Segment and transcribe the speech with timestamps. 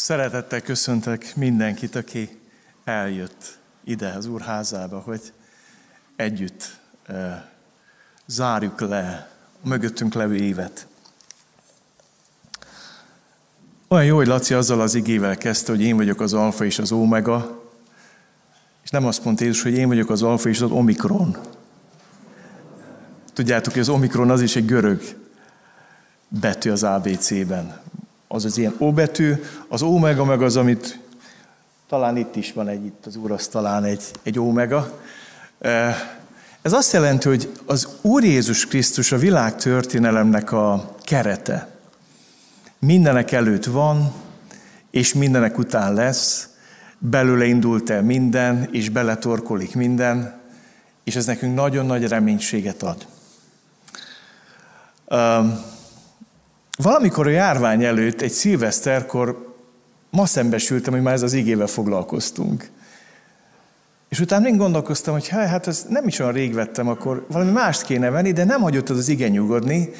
[0.00, 2.38] Szeretettel köszöntök mindenkit, aki
[2.84, 5.32] eljött ide az Úr házába, hogy
[6.16, 6.78] együtt
[8.26, 9.30] zárjuk le
[9.62, 10.86] a mögöttünk levő évet.
[13.88, 16.92] Olyan jó, hogy Laci azzal az igével kezdte, hogy én vagyok az alfa és az
[16.92, 17.62] omega,
[18.84, 21.36] és nem azt mondta Jézus, hogy én vagyok az alfa és az omikron.
[23.32, 25.02] Tudjátok, hogy az omikron az is egy görög
[26.28, 27.80] betű az ABC-ben
[28.32, 29.34] az az ilyen O betű,
[29.68, 30.98] az omega meg az, amit
[31.88, 35.00] talán itt is van egy, itt az talán egy, egy omega.
[36.62, 41.68] Ez azt jelenti, hogy az Úr Jézus Krisztus a világ történelemnek a kerete.
[42.78, 44.12] Mindenek előtt van,
[44.90, 46.48] és mindenek után lesz,
[46.98, 50.40] belőle indult el minden, és beletorkolik minden,
[51.04, 53.06] és ez nekünk nagyon nagy reménységet ad.
[56.82, 59.54] Valamikor a járvány előtt, egy szilveszterkor
[60.10, 62.68] ma szembesültem, hogy már ez az igével foglalkoztunk.
[64.08, 67.82] És utána még gondolkoztam, hogy hát ez nem is olyan rég vettem, akkor valami mást
[67.82, 69.90] kéne venni, de nem hagyott az az igen nyugodni.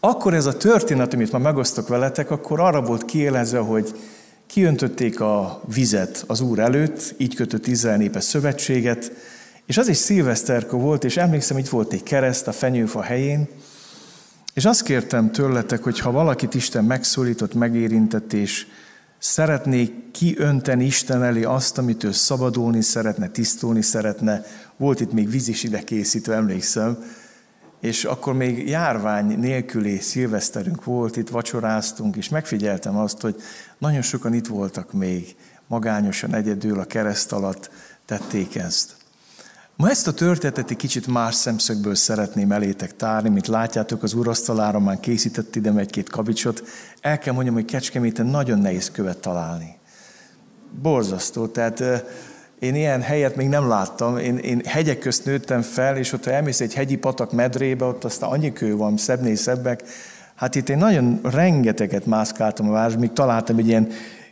[0.00, 3.94] Akkor ez a történet, amit ma megosztok veletek, akkor arra volt kiélezve, hogy
[4.46, 9.12] kiöntötték a vizet az Úr előtt, így kötött Izrael népe szövetséget,
[9.66, 13.48] és az is szilveszterkor volt, és emlékszem, itt volt egy kereszt a fenyőfa helyén,
[14.58, 18.66] és azt kértem tőletek, hogy ha valakit Isten megszólított, megérintett, és
[19.18, 24.44] szeretné kiönteni Isten elé azt, amit ő szabadulni szeretne, tisztulni szeretne,
[24.76, 26.98] volt itt még víz is ide készítve, emlékszem,
[27.80, 33.36] és akkor még járvány nélküli szilveszterünk volt, itt vacsoráztunk, és megfigyeltem azt, hogy
[33.78, 35.36] nagyon sokan itt voltak még,
[35.66, 37.70] magányosan egyedül a kereszt alatt
[38.04, 38.97] tették ezt.
[39.78, 44.78] Ma ezt a történetet egy kicsit más szemszögből szeretném elétek tárni, mint látjátok, az urasztalára
[44.78, 46.62] már készített ide egy-két kavicsot.
[47.00, 49.76] El kell mondjam, hogy Kecskeméten nagyon nehéz követ találni.
[50.82, 51.82] Borzasztó, tehát
[52.58, 54.16] én ilyen helyet még nem láttam.
[54.16, 58.04] Én, én hegyek közt nőttem fel, és ott ha elmész egy hegyi patak medrébe, ott
[58.04, 59.82] aztán annyi kő van, szebbnél szebbek.
[60.34, 63.88] Hát itt én nagyon rengeteget mászkáltam a városban, még találtam egy ilyen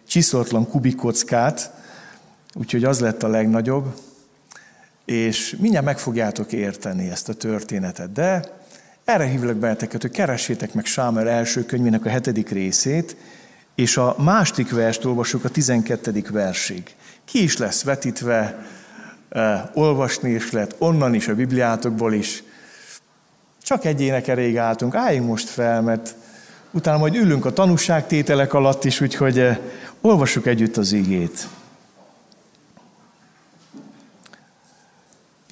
[0.07, 1.73] csiszoltlan kubikockát,
[2.55, 4.05] úgyhogy az lett a legnagyobb
[5.07, 8.13] és mindjárt meg fogjátok érteni ezt a történetet.
[8.13, 8.45] De
[9.05, 13.17] erre hívlak benneteket, hogy keressétek meg Sámuel első könyvének a hetedik részét,
[13.75, 16.83] és a második verst olvasjuk a tizenkettedik versig.
[17.25, 18.67] Ki is lesz vetítve,
[19.29, 22.43] eh, olvasni is lehet, onnan is, a Bibliátokból is.
[23.63, 26.15] Csak egyének elég álltunk, álljunk most fel, mert
[26.71, 29.59] utána majd ülünk a tanúságtételek alatt is, úgyhogy eh,
[30.01, 31.49] olvassuk együtt az igét.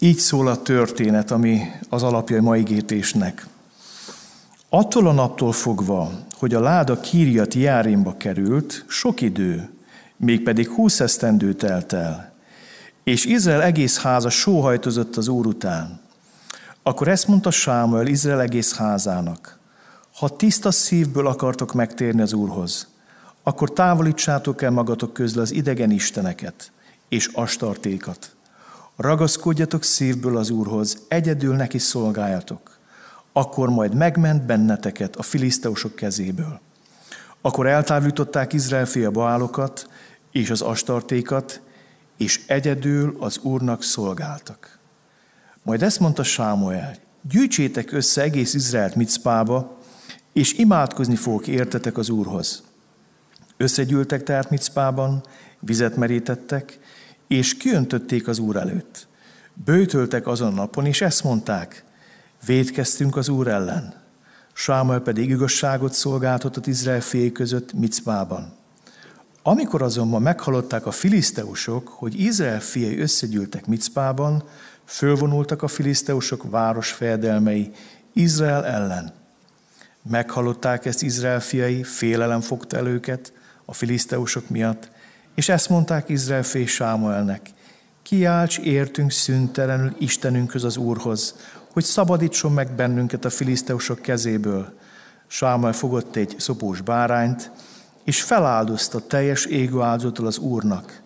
[0.05, 3.47] Így szól a történet, ami az alapja a mai gétésnek.
[4.69, 9.71] Attól a naptól fogva, hogy a láda Kíriat Járénba került, sok idő,
[10.17, 12.33] mégpedig húsz esztendő telt el,
[13.05, 16.01] és Izrael egész háza sóhajtozott az Úr után.
[16.83, 19.59] Akkor ezt mondta Sámuel Izrael egész házának,
[20.15, 22.89] ha tiszta szívből akartok megtérni az Úrhoz,
[23.43, 26.71] akkor távolítsátok el magatok közül az idegen isteneket
[27.09, 28.35] és astartékat,
[28.97, 32.79] Ragaszkodjatok szívből az Úrhoz, egyedül neki szolgáljatok.
[33.33, 36.61] Akkor majd megment benneteket a filiszteusok kezéből.
[37.41, 39.89] Akkor eltávolították Izrael fia Baálokat
[40.33, 41.61] és az astartékat,
[42.17, 44.79] és egyedül az Úrnak szolgáltak.
[45.63, 46.97] Majd ezt mondta Sámuel,
[47.31, 49.79] gyűjtsétek össze egész Izraelt Micpába,
[50.33, 52.63] és imádkozni fogok értetek az Úrhoz.
[53.57, 55.25] Összegyűltek tehát Micpában,
[55.61, 56.79] vizet merítettek,
[57.29, 59.07] és kiöntötték az Úr előtt.
[59.65, 61.85] Bőtöltek azon a napon, és ezt mondták,
[62.47, 64.03] védkeztünk az Úr ellen.
[64.53, 68.53] Sámuel pedig igazságot szolgáltatott Izrael fél között Micpában.
[69.43, 74.45] Amikor azonban meghallották a filiszteusok, hogy Izrael fiai összegyűltek Micpában,
[74.85, 77.71] fölvonultak a filiszteusok városfejedelmei
[78.13, 79.13] Izrael ellen.
[80.03, 83.33] Meghallották ezt Izrael fiai, félelem fogta el őket
[83.65, 84.91] a filiszteusok miatt,
[85.35, 87.51] és ezt mondták Izrael fé Sámuelnek,
[88.03, 91.35] kiálts értünk szüntelenül Istenünkhöz az Úrhoz,
[91.73, 94.73] hogy szabadítson meg bennünket a filiszteusok kezéből.
[95.27, 97.51] Sámuel fogott egy szopós bárányt,
[98.05, 101.03] és feláldozta teljes égő áldozatul az Úrnak.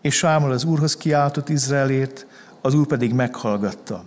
[0.00, 2.26] És Sámuel az Úrhoz kiáltott Izraelért,
[2.60, 4.04] az Úr pedig meghallgatta.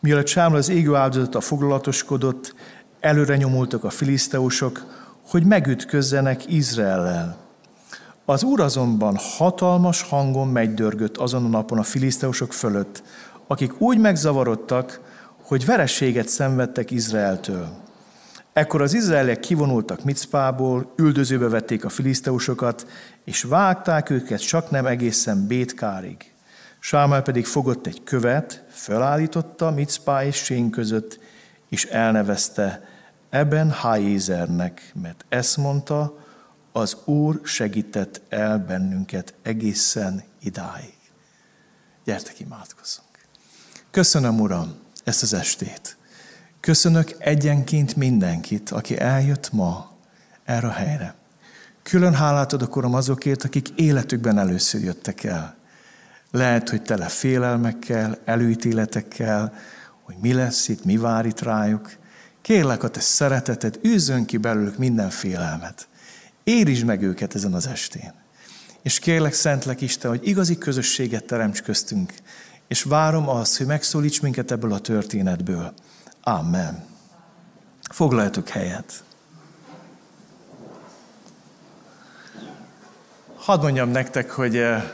[0.00, 2.54] Mielőtt Sámuel az égő a foglalatoskodott,
[3.00, 4.84] előre nyomultak a filiszteusok,
[5.28, 7.43] hogy megütközzenek Izraellel.
[8.24, 13.02] Az úr azonban hatalmas hangon megdörgött azon a napon a filiszteusok fölött,
[13.46, 15.00] akik úgy megzavarodtak,
[15.42, 17.68] hogy verességet szenvedtek Izraeltől.
[18.52, 22.86] Ekkor az izraeliek kivonultak Micpából, üldözőbe vették a filiszteusokat,
[23.24, 26.32] és vágták őket csak nem egészen Bétkárig.
[26.78, 31.18] Sámel pedig fogott egy követ, felállította Micpá és Sén között,
[31.68, 32.88] és elnevezte
[33.30, 36.23] Eben Hájézernek, mert ezt mondta,
[36.76, 40.94] az Úr segített el bennünket egészen idáig.
[42.04, 43.08] Gyertek, imádkozzunk.
[43.90, 44.74] Köszönöm, Uram,
[45.04, 45.96] ezt az estét.
[46.60, 49.90] Köszönök egyenként mindenkit, aki eljött ma
[50.44, 51.14] erre a helyre.
[51.82, 55.56] Külön hálát adok, Uram, azokért, akik életükben először jöttek el.
[56.30, 59.54] Lehet, hogy tele félelmekkel, előítéletekkel,
[60.02, 61.90] hogy mi lesz itt, mi vár itt rájuk.
[62.40, 65.88] Kérlek a te szereteted, űzzön ki belőlük minden félelmet.
[66.44, 68.12] Érizd meg őket ezen az estén.
[68.82, 72.12] És kérlek, Szentlek Isten, hogy igazi közösséget teremts köztünk,
[72.68, 75.74] és várom azt, hogy megszólíts minket ebből a történetből.
[76.22, 76.84] Amen.
[77.90, 79.04] Foglaljatok helyet.
[83.34, 84.92] Hadd mondjam nektek, hogy eh,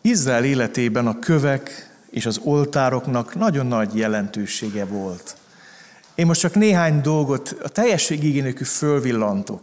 [0.00, 5.36] Izrael életében a kövek és az oltároknak nagyon nagy jelentősége volt.
[6.14, 9.62] Én most csak néhány dolgot a teljesség igényekű fölvillantok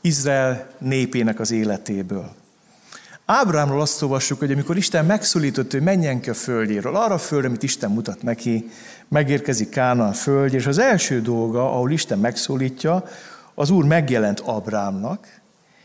[0.00, 2.30] Izrael népének az életéből.
[3.24, 7.48] Ábrámról azt olvassuk, hogy amikor Isten megszólított, hogy menjen ki a földjéről, arra a földre,
[7.48, 8.70] amit Isten mutat neki,
[9.08, 13.04] megérkezik Kánaán föld, és az első dolga, ahol Isten megszólítja,
[13.54, 15.40] az Úr megjelent Ábrámnak,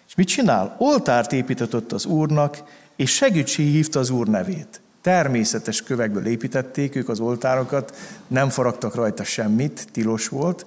[0.08, 0.76] és mit csinál?
[0.80, 2.64] Oltárt épített az Úrnak,
[2.96, 4.82] és segítség hívta az Úr nevét.
[5.06, 7.96] Természetes kövekből építették ők az oltárokat,
[8.28, 10.66] nem faragtak rajta semmit, tilos volt,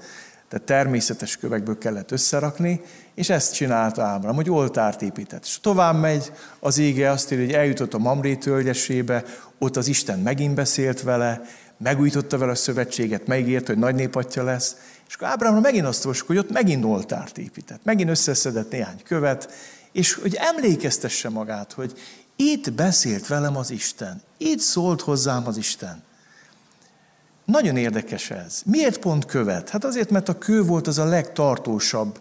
[0.49, 2.81] de természetes kövekből kellett összerakni,
[3.14, 5.44] és ezt csinálta Ábrám, hogy oltárt épített.
[5.44, 9.25] És tovább megy az ége, azt írja, hogy eljutott a Mamré tölgyesébe,
[9.58, 11.43] ott az Isten megint beszélt vele,
[11.76, 14.76] megújította vele a szövetséget, megígért, hogy nagy népatja lesz,
[15.08, 19.52] és akkor Ábrámra megint azt olvasjuk, hogy ott megint oltárt épített, megint összeszedett néhány követ,
[19.93, 21.93] és hogy emlékeztesse magát, hogy
[22.40, 26.02] itt beszélt velem az Isten, itt szólt hozzám az Isten.
[27.44, 28.62] Nagyon érdekes ez.
[28.64, 29.69] Miért pont követ?
[29.69, 32.20] Hát azért, mert a kő volt az a legtartósabb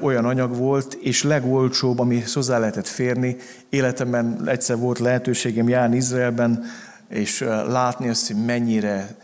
[0.00, 3.36] olyan anyag volt, és legolcsóbb, ami hozzá lehetett férni.
[3.68, 6.64] Életemben egyszer volt lehetőségem járni Izraelben,
[7.08, 9.16] és látni azt, hogy mennyire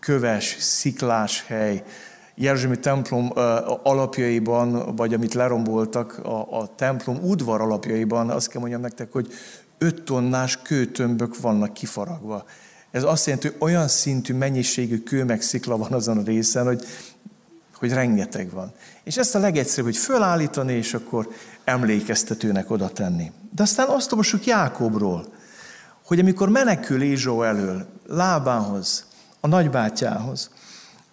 [0.00, 1.84] köves, sziklás hely.
[2.38, 3.30] Jeruzsálemi templom
[3.82, 9.32] alapjaiban, vagy amit leromboltak, a, a templom udvar alapjaiban, azt kell mondjam nektek, hogy
[9.78, 12.44] öt tonnás kőtömbök vannak kifaragva.
[12.90, 16.84] Ez azt jelenti, hogy olyan szintű mennyiségű kő meg szikla van azon a részen, hogy,
[17.74, 18.72] hogy rengeteg van.
[19.04, 21.28] És ezt a legegyszerűbb, hogy fölállítani, és akkor
[21.64, 23.32] emlékeztetőnek oda tenni.
[23.54, 25.26] De aztán azt olvassuk Jákobról,
[26.04, 29.06] hogy amikor menekül Ézsó elől, Lábánhoz,
[29.40, 30.50] a nagybátyához,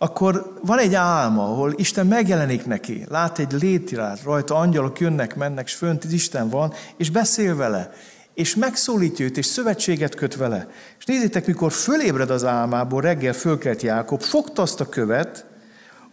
[0.03, 5.65] akkor van egy álma, ahol Isten megjelenik neki, lát egy létirát, rajta angyalok jönnek, mennek,
[5.65, 7.91] és fönt Isten van, és beszél vele,
[8.33, 10.67] és megszólítja őt, és szövetséget köt vele.
[10.99, 15.45] És nézzétek, mikor fölébred az álmából, reggel fölkelt Jákob, fogta azt a követ,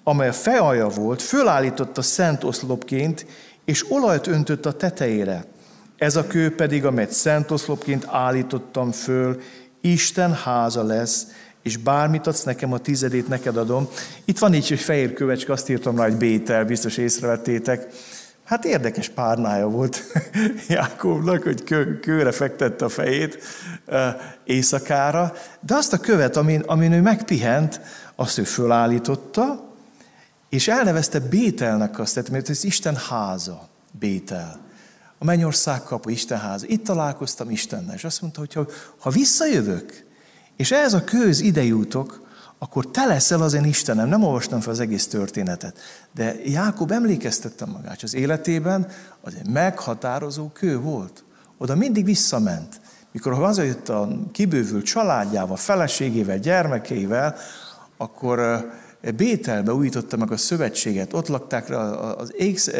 [0.05, 3.27] amely a fealja volt, fölállította szent oszlopként,
[3.65, 5.45] és olajt öntött a tetejére.
[5.97, 9.41] Ez a kő pedig, amelyet szent oszlopként állítottam föl,
[9.81, 11.27] Isten háza lesz,
[11.63, 13.89] és bármit adsz nekem, a tizedét neked adom.
[14.25, 17.87] Itt van így egy fehér kövecske, azt írtam rá, hogy Bétel, biztos észrevettétek.
[18.45, 20.03] Hát érdekes párnája volt
[20.69, 23.39] Jákobnak, hogy kő, kőre fektette a fejét
[24.45, 27.81] éjszakára, de azt a követ, amin, amin ő megpihent,
[28.15, 29.69] azt ő fölállította,
[30.49, 33.69] és elnevezte Bételnek azt, mert ez Isten háza,
[33.99, 34.61] Bétel.
[35.19, 36.67] A mennyország kapu, Isten háza.
[36.69, 38.67] Itt találkoztam Istennel, és azt mondta, hogy ha,
[38.99, 40.05] ha visszajövök,
[40.61, 42.21] és ez a köz ide jutok,
[42.59, 44.09] akkor te leszel az én Istenem.
[44.09, 45.79] Nem olvastam fel az egész történetet.
[46.15, 48.87] De Jákob emlékeztette magát, az életében
[49.21, 51.25] az egy meghatározó kő volt.
[51.59, 52.81] Oda mindig visszament.
[53.13, 57.37] Mikor hazajött a kibővült családjával, feleségével, gyermekeivel,
[57.97, 58.67] akkor
[59.17, 61.71] Bételbe újította meg a szövetséget, ott lakták
[62.17, 62.71] az éksz,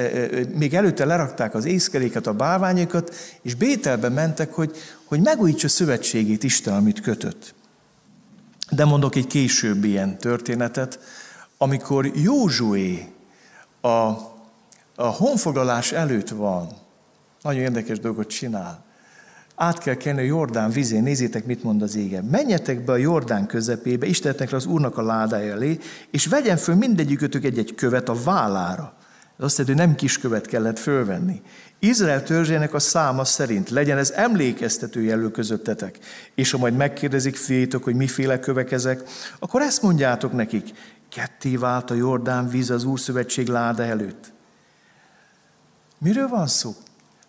[0.55, 6.75] még előtte lerakták az észkeléket, a bálványokat, és Bételbe mentek, hogy, hogy megújítsa szövetségét Isten,
[6.75, 7.55] amit kötött.
[8.71, 10.99] De mondok egy később ilyen történetet,
[11.59, 13.13] amikor Józsué
[13.81, 13.89] a,
[14.97, 16.69] a honfoglalás előtt van,
[17.43, 18.85] nagyon érdekes dolgot csinál.
[19.55, 22.23] Át kell kelni a Jordán vizén, nézzétek, mit mond az ége.
[22.23, 25.79] Menjetek be a Jordán közepébe, Istennek az Úrnak a ládája elé,
[26.11, 28.95] és vegyen föl mindegyikőtök egy-egy követ a vállára.
[29.39, 31.43] Ez azt jelenti, hogy nem kis követ kellett fölvenni.
[31.83, 35.99] Izrael törzsének a száma szerint legyen ez emlékeztető jelő közöttetek.
[36.35, 39.03] És ha majd megkérdezik fiétok, hogy miféle kövek ezek,
[39.39, 40.71] akkor ezt mondjátok nekik,
[41.09, 44.33] ketté vált a Jordán víz az Úrszövetség láda előtt.
[45.99, 46.75] Miről van szó?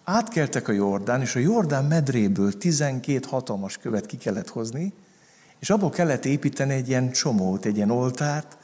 [0.04, 4.94] Átkeltek a Jordán, és a Jordán medréből 12 hatalmas követ ki kellett hozni,
[5.60, 8.58] és abból kellett építeni egy ilyen csomót, egy ilyen oltárt,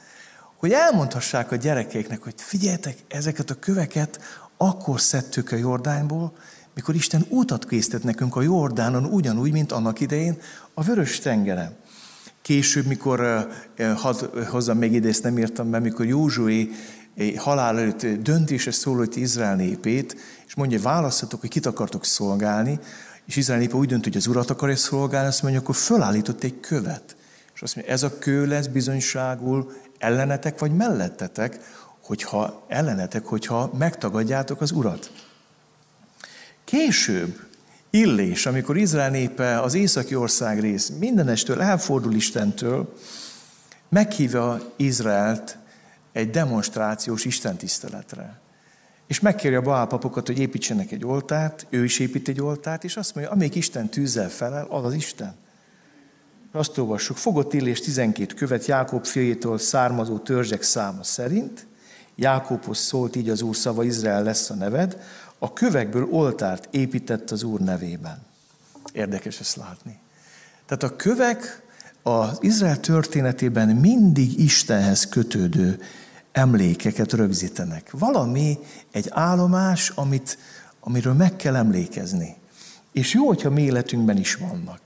[0.56, 4.20] hogy elmondhassák a gyerekeknek, hogy figyeljetek, ezeket a köveket
[4.58, 6.32] akkor szedtük a Jordánból,
[6.74, 10.38] mikor Isten útat készített nekünk a Jordánon, ugyanúgy, mint annak idején
[10.74, 11.76] a Vörös tengeren.
[12.42, 13.48] Később, mikor,
[13.96, 16.70] hadd hozzam még idézt, nem írtam be, mikor Józsué
[17.36, 22.78] halál előtt döntése szólott Izrael népét, és mondja, választhatok, hogy kit akartok szolgálni,
[23.26, 26.60] és Izrael népe úgy dönt, hogy az urat akarja szolgálni, azt mondja, akkor fölállított egy
[26.60, 27.16] követ.
[27.54, 31.60] És azt mondja, ez a kő lesz bizonyságul ellenetek vagy mellettetek,
[32.08, 35.12] hogyha ellenetek, hogyha megtagadjátok az urat.
[36.64, 37.40] Később
[37.90, 42.94] Illés, amikor Izrael népe az északi ország rész mindenestől elfordul Istentől,
[43.88, 45.58] meghívja Izraelt
[46.12, 48.40] egy demonstrációs istentiszteletre.
[49.06, 53.14] És megkéri a Baálpapokat, hogy építsenek egy oltárt, ő is épít egy oltárt, és azt
[53.14, 55.34] mondja, amelyik Isten tűzzel felel, az az Isten.
[56.52, 61.67] Azt olvassuk, fogott Illés 12 követ Jákob fiétől származó törzsek száma szerint,
[62.20, 65.02] Jákobhoz szólt így az Úr szava, Izrael lesz a neved,
[65.38, 68.18] a kövekből oltárt épített az Úr nevében.
[68.92, 69.98] Érdekes ezt látni.
[70.66, 71.62] Tehát a kövek
[72.02, 75.80] az Izrael történetében mindig Istenhez kötődő
[76.32, 77.90] emlékeket rögzítenek.
[77.90, 78.58] Valami,
[78.90, 80.38] egy állomás, amit,
[80.80, 82.36] amiről meg kell emlékezni.
[82.92, 84.80] És jó, hogyha mi életünkben is vannak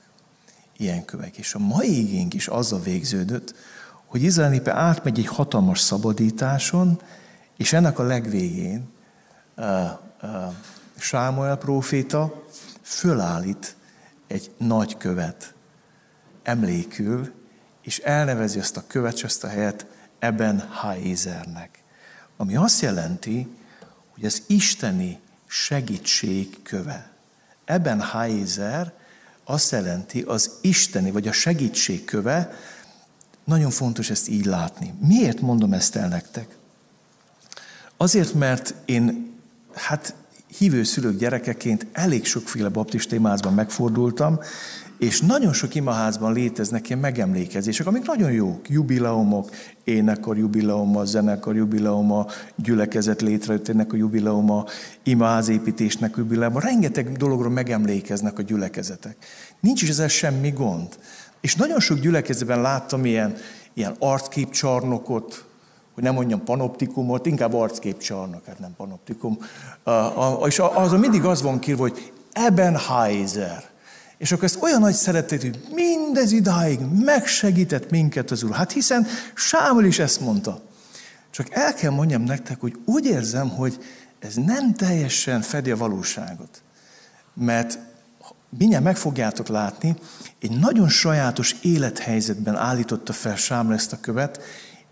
[0.76, 1.36] ilyen kövek.
[1.36, 3.54] És a mai igénk is azzal végződött,
[4.06, 7.00] hogy Izrael népe átmegy egy hatalmas szabadításon,
[7.62, 8.88] és ennek a legvégén
[9.56, 9.90] uh,
[10.22, 10.54] uh,
[10.98, 12.44] Sámuel próféta
[12.82, 13.76] fölállít
[14.26, 15.54] egy nagy követ
[16.42, 17.32] emlékül,
[17.82, 19.86] és elnevezi ezt a követ, és a helyet
[20.18, 21.82] Eben Haézernek.
[22.36, 23.56] Ami azt jelenti,
[24.14, 27.10] hogy az isteni segítség köve.
[27.64, 28.92] Eben Haézer
[29.44, 32.52] azt jelenti az isteni, vagy a segítség köve,
[33.44, 34.94] nagyon fontos ezt így látni.
[35.00, 36.60] Miért mondom ezt el nektek?
[38.02, 39.34] Azért, mert én,
[39.74, 40.14] hát
[40.58, 44.38] hívő szülők gyerekeként elég sokféle baptista imázban megfordultam,
[44.98, 48.68] és nagyon sok imaházban léteznek ilyen megemlékezések, amik nagyon jók.
[48.68, 49.50] Jubileumok,
[49.84, 54.64] énekar jubileuma, zenekar jubileuma, gyülekezet létrejöttének a jubileuma,
[55.02, 56.60] imaházépítésnek jubileuma.
[56.60, 59.16] Rengeteg dologról megemlékeznek a gyülekezetek.
[59.60, 60.88] Nincs is ezzel semmi gond.
[61.40, 63.36] És nagyon sok gyülekezetben láttam ilyen,
[63.74, 65.51] ilyen arcképcsarnokot,
[65.94, 69.38] hogy nem mondjam panoptikumot, inkább arcképcsarnok, hát nem panoptikum.
[70.46, 73.70] És azon mindig az van kírva, hogy Ebenheiser.
[74.18, 78.54] És akkor ezt olyan nagy szeretet, hogy mindez idáig megsegített minket az Úr.
[78.54, 80.60] Hát hiszen Sámuel is ezt mondta.
[81.30, 83.84] Csak el kell mondjam nektek, hogy úgy érzem, hogy
[84.18, 86.62] ez nem teljesen fedi a valóságot.
[87.34, 87.78] Mert
[88.58, 89.96] mindjárt meg fogjátok látni,
[90.40, 94.40] egy nagyon sajátos élethelyzetben állította fel Sámuel ezt a követ,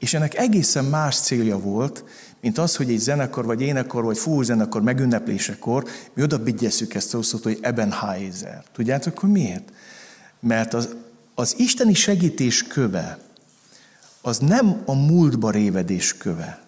[0.01, 2.05] és ennek egészen más célja volt,
[2.41, 7.23] mint az, hogy egy zenekar, vagy énekar, vagy zenekar megünneplésekor mi oda bigyesszük ezt a
[7.23, 8.65] szót, hogy Ebenheiser.
[8.73, 9.73] Tudjátok, hogy miért?
[10.41, 10.89] Mert az,
[11.35, 13.19] az isteni segítés köve,
[14.23, 16.63] az nem a múltba révedés köve.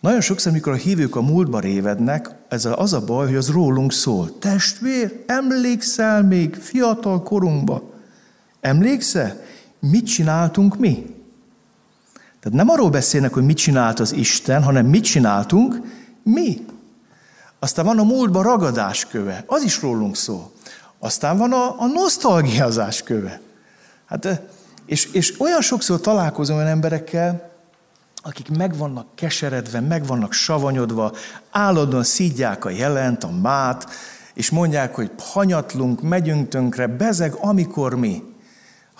[0.00, 3.92] Nagyon sokszor, amikor a hívők a múltba révednek, ez az a baj, hogy az rólunk
[3.92, 4.38] szól.
[4.38, 7.92] Testvér, emlékszel még fiatal korunkba?
[8.60, 9.40] Emlékszel?
[9.78, 11.19] Mit csináltunk mi?
[12.40, 15.76] Tehát nem arról beszélnek, hogy mit csinált az Isten, hanem mit csináltunk
[16.22, 16.66] mi.
[17.58, 20.50] Aztán van a múltban ragadás köve, az is rólunk szól.
[20.98, 23.40] Aztán van a, a nosztalgiázás köve.
[24.06, 24.40] Hát,
[24.86, 27.50] és, és olyan sokszor találkozom olyan emberekkel,
[28.22, 31.12] akik meg vannak keseredve, meg vannak savanyodva,
[31.50, 33.90] állandóan szídják a jelent, a mát,
[34.34, 38.29] és mondják, hogy hanyatlunk, megyünk tönkre, bezeg, amikor mi.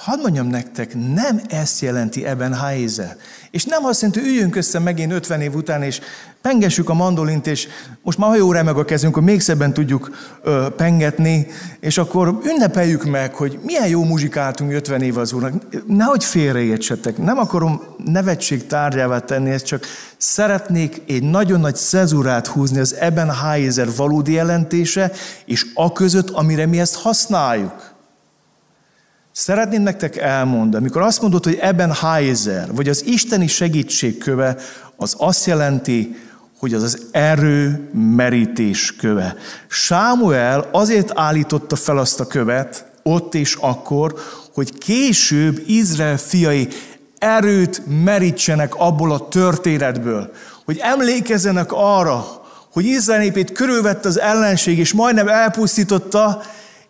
[0.00, 3.16] Hadd mondjam nektek, nem ezt jelenti ebben Heiser.
[3.50, 6.00] És nem azt jelenti, üljünk össze megint 50 év után, és
[6.42, 7.68] pengessük a mandolint, és
[8.02, 10.10] most már jó remeg a kezünk, hogy még szebben tudjuk
[10.42, 11.46] ö, pengetni,
[11.80, 15.52] és akkor ünnepeljük meg, hogy milyen jó muzsikáltunk 50 év az úrnak.
[15.86, 22.78] Nehogy félreértsetek, nem akarom nevetség tárgyává tenni, ezt csak szeretnék egy nagyon nagy szezurát húzni
[22.78, 25.12] az ebben Heiser valódi jelentése,
[25.44, 27.89] és a között, amire mi ezt használjuk.
[29.32, 34.56] Szeretném nektek elmondani, amikor azt mondod, hogy ebben Heiser, vagy az isteni segítség köve,
[34.96, 36.16] az azt jelenti,
[36.58, 39.36] hogy az az erő merítés köve.
[39.68, 44.14] Sámuel azért állította fel azt a követ, ott és akkor,
[44.54, 46.68] hogy később Izrael fiai
[47.18, 50.32] erőt merítsenek abból a történetből,
[50.64, 52.26] hogy emlékezzenek arra,
[52.72, 56.42] hogy Izrael népét körülvette az ellenség, és majdnem elpusztította,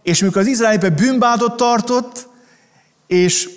[0.02, 2.28] és mikor az Izrael népe bűnbádot tartott,
[3.11, 3.49] és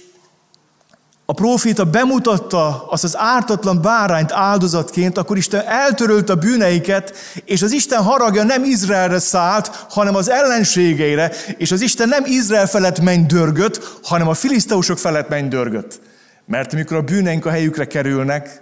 [1.25, 7.13] a próféta bemutatta azt az ártatlan bárányt áldozatként, akkor Isten eltörölt a bűneiket,
[7.45, 12.67] és az Isten haragja nem Izraelre szállt, hanem az ellenségeire, és az Isten nem Izrael
[12.67, 16.01] felett mennydörgött, hanem a filiszteusok felett mennydörgött.
[16.45, 18.61] Mert amikor a bűneink a helyükre kerülnek,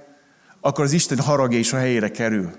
[0.61, 2.49] akkor az Isten haragja is a helyére kerül.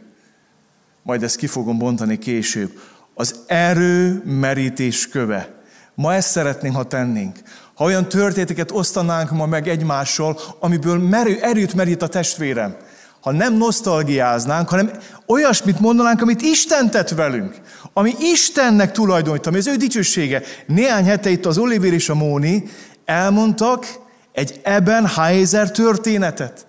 [1.02, 2.70] Majd ezt ki fogom bontani később.
[3.14, 5.60] Az erő merítés köve.
[5.94, 7.38] Ma ezt szeretném, ha tennénk.
[7.82, 12.76] Ha olyan történeteket osztanánk ma meg egymással, amiből merő, erőt merít a testvérem.
[13.20, 14.90] Ha nem nosztalgiáznánk, hanem
[15.26, 17.54] olyasmit mondanánk, amit Isten tett velünk.
[17.92, 20.42] Ami Istennek tulajdonít, ami az ő dicsősége.
[20.66, 22.64] Néhány hete itt az Oliver és a Móni
[23.04, 23.86] elmondtak
[24.32, 26.66] egy Eben Heiser történetet.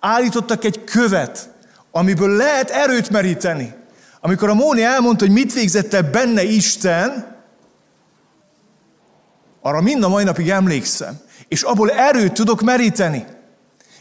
[0.00, 1.50] Állítottak egy követ,
[1.90, 3.74] amiből lehet erőt meríteni.
[4.20, 7.33] Amikor a Móni elmondta, hogy mit végzette benne Isten,
[9.66, 13.24] arra mind a mai napig emlékszem, és abból erőt tudok meríteni.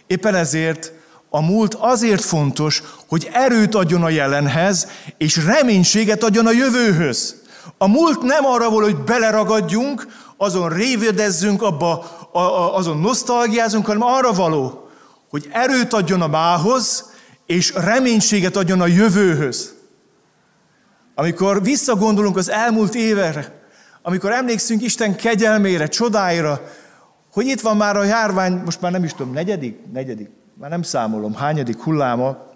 [0.08, 0.91] Éppen ezért
[1.29, 7.41] a múlt azért fontos, hogy erőt adjon a jelenhez, és reménységet adjon a jövőhöz.
[7.77, 11.91] A múlt nem arra való, hogy beleragadjunk, azon révédezzünk, abba,
[12.32, 14.89] a, a, azon nosztalgiázunk, hanem arra való,
[15.29, 17.10] hogy erőt adjon a mához,
[17.46, 19.74] és reménységet adjon a jövőhöz.
[21.15, 23.62] Amikor visszagondolunk az elmúlt évekre,
[24.05, 26.62] amikor emlékszünk Isten kegyelmére, csodáira,
[27.31, 29.79] hogy itt van már a járvány, most már nem is tudom, negyedik?
[29.93, 30.29] Negyedik.
[30.53, 32.51] Már nem számolom, hányadik hulláma?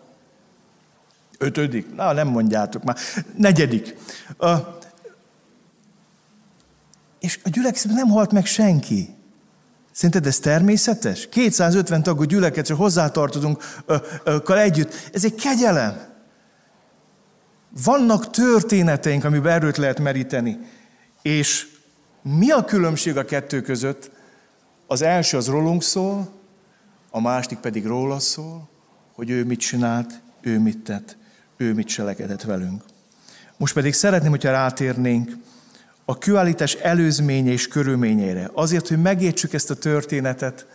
[1.38, 1.96] Ötödik?
[1.96, 2.98] Na, nem mondjátok már.
[3.36, 3.96] Negyedik.
[4.40, 4.58] Uh,
[7.20, 9.16] és a gyülekezetben nem halt meg senki.
[9.92, 11.30] Szerinted ez természetes?
[11.30, 13.64] 250 tagú gyülekezetre hozzátartozunk
[14.48, 14.94] uh, együtt.
[15.14, 16.16] Ez egy kegyelem.
[17.84, 20.60] Vannak történeteink, amiben erőt lehet meríteni.
[21.28, 21.68] És
[22.22, 24.12] mi a különbség a kettő között?
[24.86, 26.30] Az első az rólunk szól,
[27.10, 28.70] a másik pedig róla szól,
[29.14, 31.18] hogy ő mit csinált, ő mit tett,
[31.58, 32.84] ő mit cselekedett velünk.
[33.58, 35.32] Most pedig szeretném, hogyha rátérnénk
[36.06, 38.50] a kőállítás előzménye és körülményére.
[38.54, 40.66] Azért, hogy megértsük ezt a történetet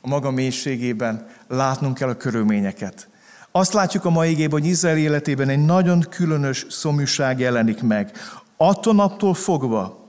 [0.00, 3.08] a maga mélységében, látnunk kell a körülményeket.
[3.50, 8.12] Azt látjuk a mai igében, hogy Izrael életében egy nagyon különös szomjúság jelenik meg.
[8.56, 10.08] Attól naptól fogva,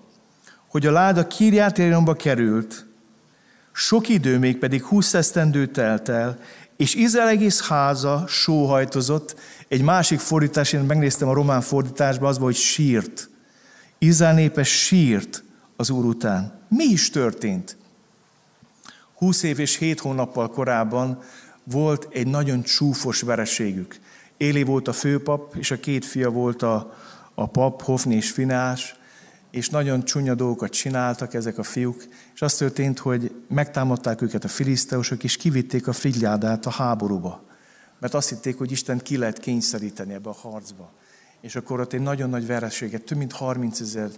[0.67, 2.85] hogy a láda Kirjátéromba került,
[3.71, 6.39] sok idő még pedig húsz esztendő telt el,
[6.77, 9.35] és Izrael egész háza sóhajtozott.
[9.67, 13.29] Egy másik fordítás, én megnéztem a román fordításban, az hogy sírt.
[13.97, 15.43] Izrael népe sírt
[15.75, 16.59] az Úr után.
[16.69, 17.77] Mi is történt?
[19.15, 21.21] Húsz év és hét hónappal korábban
[21.63, 23.99] volt egy nagyon csúfos vereségük.
[24.37, 26.93] Éli volt a főpap, és a két fia volt a,
[27.35, 28.95] a pap, Hofni és Finás,
[29.51, 34.47] és nagyon csúnya dolgokat csináltak ezek a fiúk, és az történt, hogy megtámadták őket a
[34.47, 37.43] filiszteusok, és kivitték a frigyládát a háborúba.
[37.99, 40.93] Mert azt hitték, hogy Isten ki lehet kényszeríteni ebbe a harcba.
[41.41, 44.09] És akkor ott egy nagyon nagy vereséget, több mint 30 ezer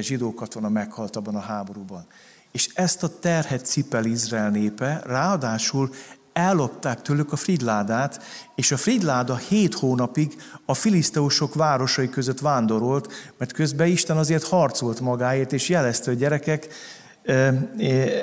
[0.00, 2.06] zsidó katona meghalt abban a háborúban.
[2.52, 5.90] És ezt a terhet cipel Izrael népe, ráadásul
[6.38, 8.22] ellopták tőlük a fridládát,
[8.54, 15.00] és a fridláda hét hónapig a filiszteusok városai között vándorolt, mert közben Isten azért harcolt
[15.00, 16.68] magáért, és jelezte, hogy gyerekek,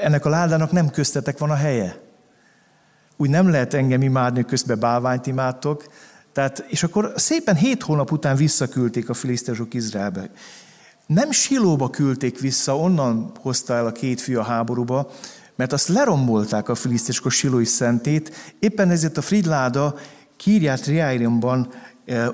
[0.01, 1.99] ennek a ládának nem köztetek van a helye.
[3.17, 5.85] Úgy nem lehet engem imádni, hogy közben bálványt imádtok.
[6.33, 10.29] Tehát, és akkor szépen hét hónap után visszaküldték a filiszteusok Izraelbe.
[11.05, 15.11] Nem Silóba küldték vissza, onnan hozta el a két fia a háborúba,
[15.55, 19.95] mert azt lerombolták a filiszteskor silói szentét, éppen ezért a Fridláda
[20.35, 21.73] Kírját Riáirimban
[22.05, 22.27] eh,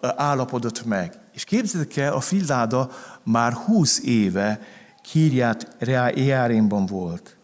[0.00, 1.18] állapodott meg.
[1.32, 2.90] És képzeljétek el, a Fridláda
[3.22, 4.60] már húsz éve
[5.02, 7.36] Kírját Riáirimban volt.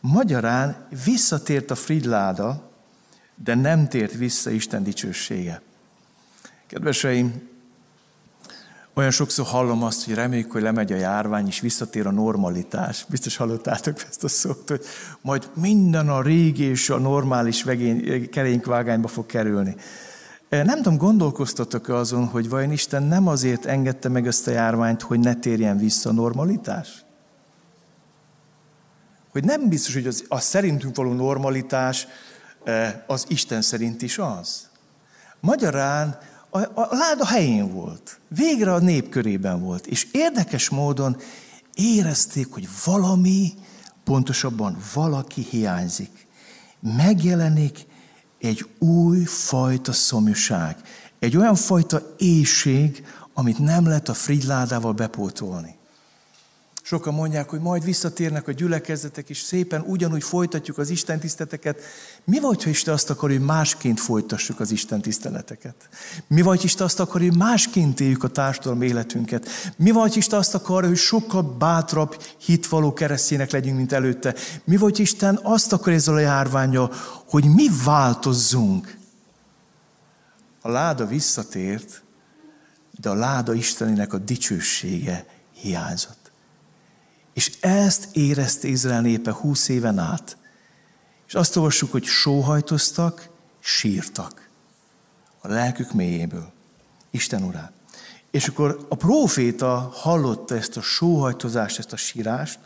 [0.00, 2.70] Magyarán visszatért a Fridláda,
[3.34, 5.62] de nem tért vissza Isten dicsősége.
[6.66, 7.50] Kedveseim,
[8.94, 13.04] olyan sokszor hallom azt, hogy reméljük, hogy lemegy a járvány, és visszatér a normalitás.
[13.08, 14.84] Biztos hallottátok ezt a szót, hogy
[15.20, 19.76] majd minden a régi és a normális vegény, kerénkvágányba fog kerülni.
[20.48, 25.02] Nem tudom, gondolkoztatok -e azon, hogy vajon Isten nem azért engedte meg ezt a járványt,
[25.02, 27.04] hogy ne térjen vissza a normalitás?
[29.30, 32.06] Hogy nem biztos, hogy az, a szerintünk való normalitás
[33.06, 34.70] az Isten szerint is az.
[35.40, 36.18] Magyarán
[36.54, 38.20] a, a láda helyén volt.
[38.28, 39.86] Végre a nép körében volt.
[39.86, 41.16] És érdekes módon
[41.74, 43.52] érezték, hogy valami,
[44.04, 46.26] pontosabban valaki hiányzik.
[46.80, 47.86] megjelenik
[48.40, 50.76] egy új fajta szomjúság,
[51.18, 55.76] egy olyan fajta éjség, amit nem lehet a frigyládával bepótolni.
[56.84, 61.80] Sokan mondják, hogy majd visszatérnek a gyülekezetek, és szépen ugyanúgy folytatjuk az Isten tiszteleteket.
[62.24, 65.88] Mi vagy, ha Isten azt akarja, hogy másként folytassuk az Isten tiszteleteket?
[66.26, 69.48] Mi vagy, Isten azt akarja, hogy másként éljük a társadalom életünket?
[69.76, 74.34] Mi vagy, Isten azt akarja, hogy sokkal bátrabb, hitvaló keresztények legyünk, mint előtte?
[74.64, 76.90] Mi vagy, Isten azt akarja ezzel a járványa,
[77.28, 78.96] hogy mi változzunk?
[80.60, 82.02] A láda visszatért,
[83.00, 86.21] de a láda Istenének a dicsősége hiányzott.
[87.32, 90.36] És ezt érezte Izrael népe húsz éven át.
[91.26, 93.28] És azt olvassuk, hogy sóhajtoztak,
[93.60, 94.48] sírtak.
[95.40, 96.52] A lelkük mélyéből.
[97.10, 97.70] Isten urán.
[98.30, 102.58] És akkor a próféta hallotta ezt a sóhajtozást, ezt a sírást,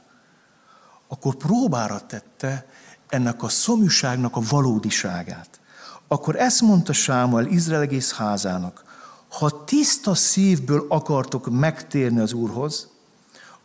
[1.09, 2.66] akkor próbára tette
[3.09, 5.61] ennek a szomjúságnak a valódiságát.
[6.09, 8.85] Akkor ezt mondta Sámuel Izrael egész házának,
[9.29, 12.88] ha tiszta szívből akartok megtérni az Úrhoz,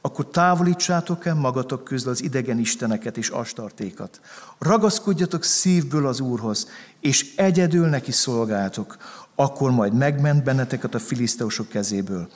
[0.01, 4.21] akkor távolítsátok el magatok közül az idegen isteneket és astartékat.
[4.57, 6.67] Ragaszkodjatok szívből az Úrhoz,
[6.99, 8.97] és egyedül neki szolgáltok,
[9.35, 12.29] akkor majd megment benneteket a filiszteusok kezéből.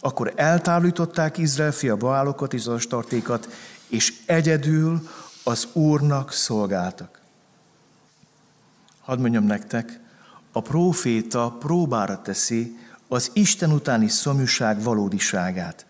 [0.00, 3.48] Akkor eltávolították Izrael fia Baálokat és az astartékat,
[3.88, 5.08] és egyedül
[5.44, 7.20] az Úrnak szolgáltak.
[9.00, 10.00] Hadd mondjam nektek,
[10.52, 12.76] a próféta próbára teszi
[13.08, 15.86] az Isten utáni szomjúság valódiságát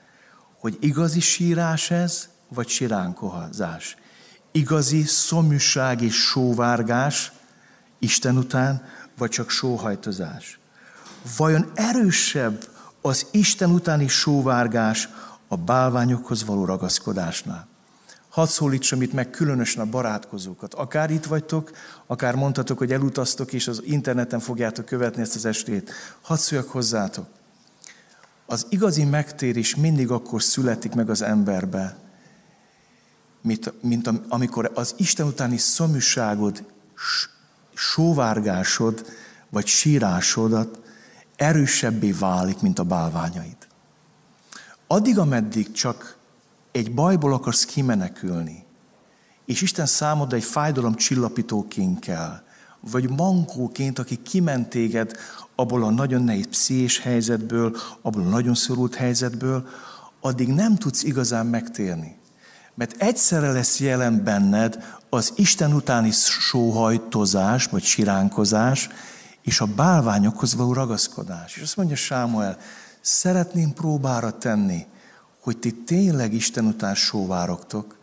[0.60, 3.96] hogy igazi sírás ez, vagy siránkozás.
[4.52, 7.32] Igazi szomjúság és sóvárgás
[7.98, 8.82] Isten után,
[9.18, 10.58] vagy csak sóhajtozás.
[11.36, 12.64] Vajon erősebb
[13.00, 15.08] az Isten utáni sóvárgás
[15.48, 17.68] a bálványokhoz való ragaszkodásnál?
[18.28, 20.74] Hadd szólítsam itt meg különösen a barátkozókat.
[20.74, 21.70] Akár itt vagytok,
[22.06, 25.92] akár mondhatok, hogy elutaztok, és az interneten fogjátok követni ezt az estét.
[26.20, 27.26] Hadd szóljak hozzátok.
[28.50, 31.96] Az igazi megtérés mindig akkor születik meg az emberbe,
[33.42, 36.64] mint, mint amikor az Isten utáni szomjúságod,
[37.74, 39.06] sóvárgásod,
[39.50, 40.80] vagy sírásodat
[41.36, 43.56] erősebbé válik, mint a bálványaid.
[44.86, 46.16] Addig, ameddig csak
[46.72, 48.64] egy bajból akarsz kimenekülni,
[49.46, 52.42] és Isten számodra egy fájdalom csillapítóként kell,
[52.80, 55.12] vagy mankóként, aki kiment téged
[55.54, 59.68] abból a nagyon nehéz pszichés helyzetből, abból a nagyon szorult helyzetből,
[60.20, 62.18] addig nem tudsz igazán megtérni.
[62.74, 68.88] Mert egyszerre lesz jelen benned az Isten utáni sóhajtozás, vagy siránkozás,
[69.42, 71.56] és a bálványokhoz való ragaszkodás.
[71.56, 72.56] És azt mondja Sámuel,
[73.00, 74.86] szeretném próbára tenni,
[75.40, 77.98] hogy ti tényleg Isten után sóvárogtok,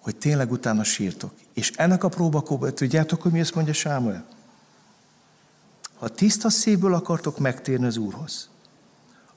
[0.00, 1.32] hogy tényleg utána sírtok.
[1.54, 4.26] És ennek a próbakóban, tudjátok, hogy mi ezt mondja Sámuel?
[5.98, 8.48] Ha tiszta szívből akartok megtérni az Úrhoz,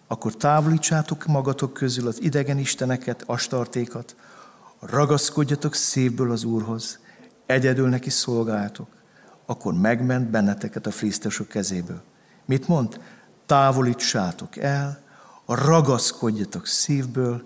[0.08, 4.16] akkor távolítsátok magatok közül az idegen isteneket, astartékat,
[4.80, 7.00] ragaszkodjatok szívből az Úrhoz,
[7.46, 8.88] egyedül neki szolgáltok,
[9.46, 12.02] akkor megment benneteket a frisztesok kezéből.
[12.46, 13.02] Mit mond?
[13.46, 15.02] Távolítsátok el,
[15.46, 17.44] ragaszkodjatok szívből,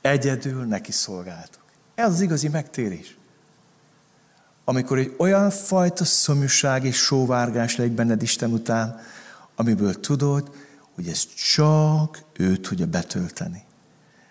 [0.00, 1.59] egyedül neki szolgáltok.
[2.00, 3.18] Ez az igazi megtérés
[4.70, 9.00] amikor egy olyan fajta szomjúság és sóvárgás legy benned Isten után,
[9.56, 10.50] amiből tudod,
[10.94, 13.62] hogy ez csak ő tudja betölteni.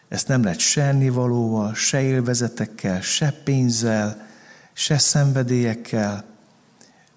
[0.07, 4.27] Ezt nem lehet se ennivalóval, se élvezetekkel, se pénzzel,
[4.73, 6.25] se szenvedélyekkel,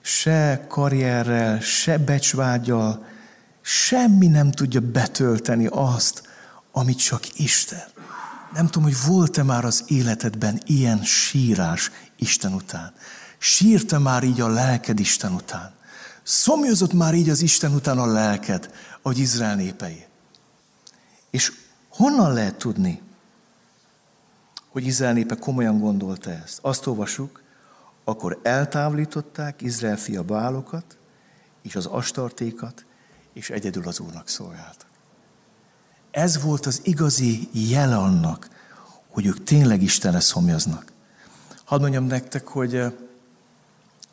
[0.01, 3.07] se karrierrel, se becsvágyal,
[3.61, 6.23] semmi nem tudja betölteni azt,
[6.73, 7.92] amit csak Isten.
[8.55, 12.93] Nem tudom, hogy volt-e már az életedben ilyen sírás Isten után.
[13.39, 15.73] Sírta már így a lelked Isten után.
[16.23, 18.71] Szomjozott már így az Isten után a lelked,
[19.03, 20.05] ahogy Izrael népei.
[21.31, 21.53] És
[21.89, 23.01] honnan lehet tudni,
[24.69, 26.59] hogy Izrael népe komolyan gondolta ezt?
[26.63, 27.43] Azt olvasuk,
[28.05, 30.97] akkor eltávolították Izrael fia bálokat,
[31.63, 32.85] és az astartékat,
[33.33, 34.92] és egyedül az Úrnak szolgáltak.
[36.13, 38.49] Ez volt az igazi jele annak,
[39.09, 40.93] hogy ők tényleg Istenre szomjaznak.
[41.65, 42.93] Hadd mondjam nektek, hogy eh,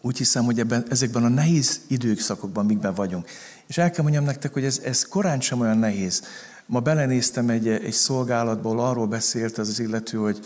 [0.01, 3.29] úgy hiszem, hogy ebben, ezekben a nehéz időszakokban, mikben vagyunk.
[3.67, 6.23] És el kell mondjam nektek, hogy ez, ez korán sem olyan nehéz.
[6.65, 10.39] Ma belenéztem egy, egy szolgálatból, arról beszélt az az illető, hogy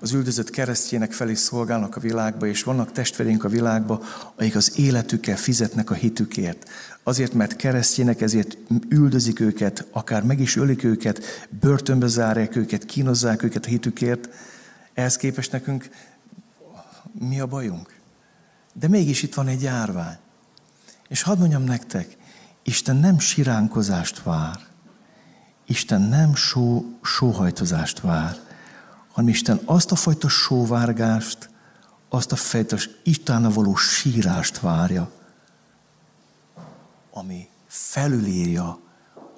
[0.00, 4.02] az üldözött keresztjének felé szolgálnak a világba, és vannak testvéreink a világba,
[4.36, 6.68] akik az életükkel fizetnek a hitükért.
[7.08, 8.56] Azért, mert keresztjének, ezért
[8.88, 11.20] üldözik őket, akár meg is ölik őket,
[11.60, 14.28] börtönbe zárják őket, kínozzák őket a hitükért.
[14.94, 15.88] Ehhez képest nekünk
[17.18, 18.00] mi a bajunk?
[18.72, 20.16] De mégis itt van egy járvány.
[21.08, 22.16] És hadd mondjam nektek,
[22.62, 24.60] Isten nem siránkozást vár.
[25.66, 28.36] Isten nem só, sóhajtozást vár,
[29.12, 31.50] hanem Isten azt a fajta sóvárgást,
[32.08, 35.10] azt a fajta Istenna való sírást várja,
[37.16, 38.78] ami felülírja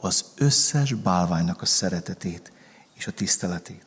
[0.00, 2.52] az összes bálványnak a szeretetét
[2.94, 3.84] és a tiszteletét.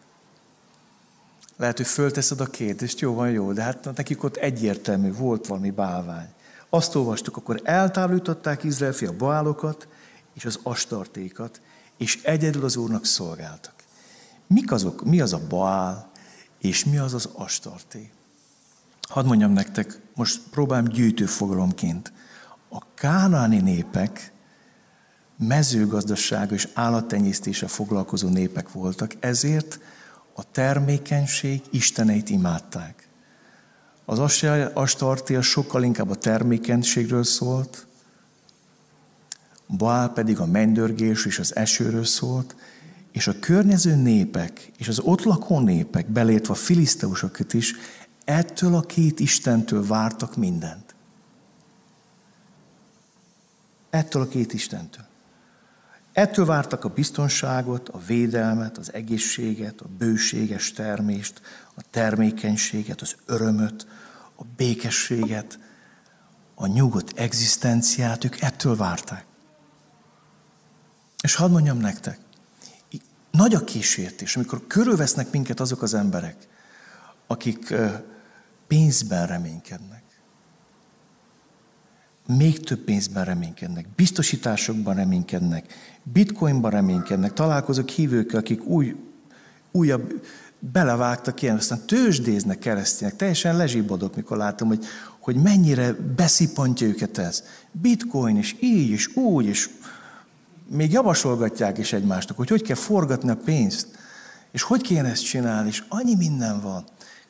[1.58, 5.48] Lehet, hogy fölteszed a két, és jó van, jó, de hát nekik ott egyértelmű, volt
[5.48, 6.30] valami bálvány.
[6.70, 9.88] Azt olvastuk, akkor eltávolították Izrael fia Baálokat
[10.34, 11.62] és az astartékat,
[11.98, 13.74] és egyedül az Úrnak szolgáltak.
[14.48, 16.12] Mik azok, mi az a Baál,
[16.60, 18.12] és mi az az astarté?
[19.02, 22.12] Hadd mondjam nektek, most próbálom gyűjtőfogalomként.
[22.72, 24.32] A kánáni népek
[25.38, 29.80] mezőgazdaság és állattenyésztése foglalkozó népek voltak, ezért
[30.36, 33.08] a termékenység isteneit imádták.
[34.06, 34.20] Az
[34.74, 37.86] astartia sokkal inkább a termékenységről szólt,
[39.78, 42.56] Baál pedig a mennydörgés és az esőről szólt,
[43.12, 47.76] és a környező népek, és az ott lakó népek, belétve a filiszteusokat is,
[48.26, 50.91] ettől a két Istentől vártak mindent.
[53.92, 55.06] Ettől a két Istentől.
[56.14, 61.42] Ettől vártak a biztonságot, a védelmet, az egészséget, a bőséges termést,
[61.76, 63.88] a termékenységet, az örömöt,
[64.36, 65.60] a békességet,
[66.56, 69.26] a nyugodt egzisztenciát, ők ettől várták.
[71.24, 72.20] És hadd mondjam nektek,
[73.32, 76.48] nagy a kísértés, amikor körülvesznek minket azok az emberek,
[77.28, 77.74] akik
[78.68, 80.01] pénzben reménykednek.
[82.38, 87.34] Még több pénzben reménykednek, biztosításokban reménykednek, bitcoinban reménykednek.
[87.34, 88.96] Találkozok hívőkkel, akik új,
[89.72, 90.22] újabb,
[90.60, 93.15] belevágtak ilyen, aztán tőzsdéznek keresztények.
[93.15, 94.86] Teljesen lezsibodok, mikor látom, hogy,
[95.20, 97.44] hogy mennyire beszippantja őket ez.
[97.72, 99.70] Bitcoin, és így, és úgy, és
[100.67, 103.88] még javasolgatják is egymásnak, hogy hogy kell forgatni a pénzt,
[104.52, 106.84] és hogy kéne ezt csinálni, és annyi minden van.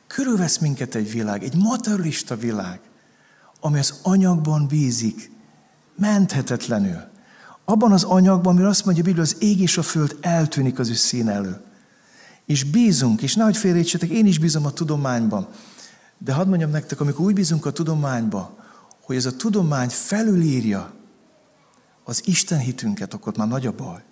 [0.06, 2.80] Körülvesz minket egy világ, egy materialista világ,
[3.64, 5.30] ami az anyagban bízik,
[5.96, 7.00] menthetetlenül.
[7.64, 10.94] Abban az anyagban, ami azt mondja, hogy az ég és a föld eltűnik az ő
[10.94, 11.60] szín elő.
[12.46, 15.48] És bízunk, és nehogy félrejtsetek, én is bízom a tudományban.
[16.18, 18.56] De hadd mondjam nektek, amikor úgy bízunk a tudományba,
[19.02, 20.92] hogy ez a tudomány felülírja
[22.04, 24.02] az Isten hitünket, akkor már nagy a baj.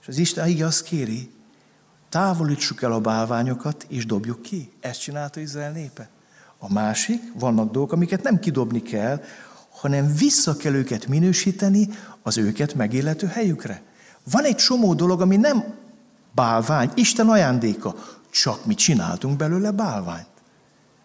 [0.00, 1.30] És az Isten így azt kéri,
[2.08, 4.72] távolítsuk el a bálványokat, és dobjuk ki.
[4.80, 6.08] Ezt csinálta Izrael népe.
[6.68, 9.22] A másik, vannak dolgok, amiket nem kidobni kell,
[9.70, 11.88] hanem vissza kell őket minősíteni
[12.22, 13.82] az őket megillető helyükre.
[14.30, 15.64] Van egy csomó dolog, ami nem
[16.34, 17.94] bálvány, Isten ajándéka,
[18.30, 20.26] csak mi csináltunk belőle bálványt.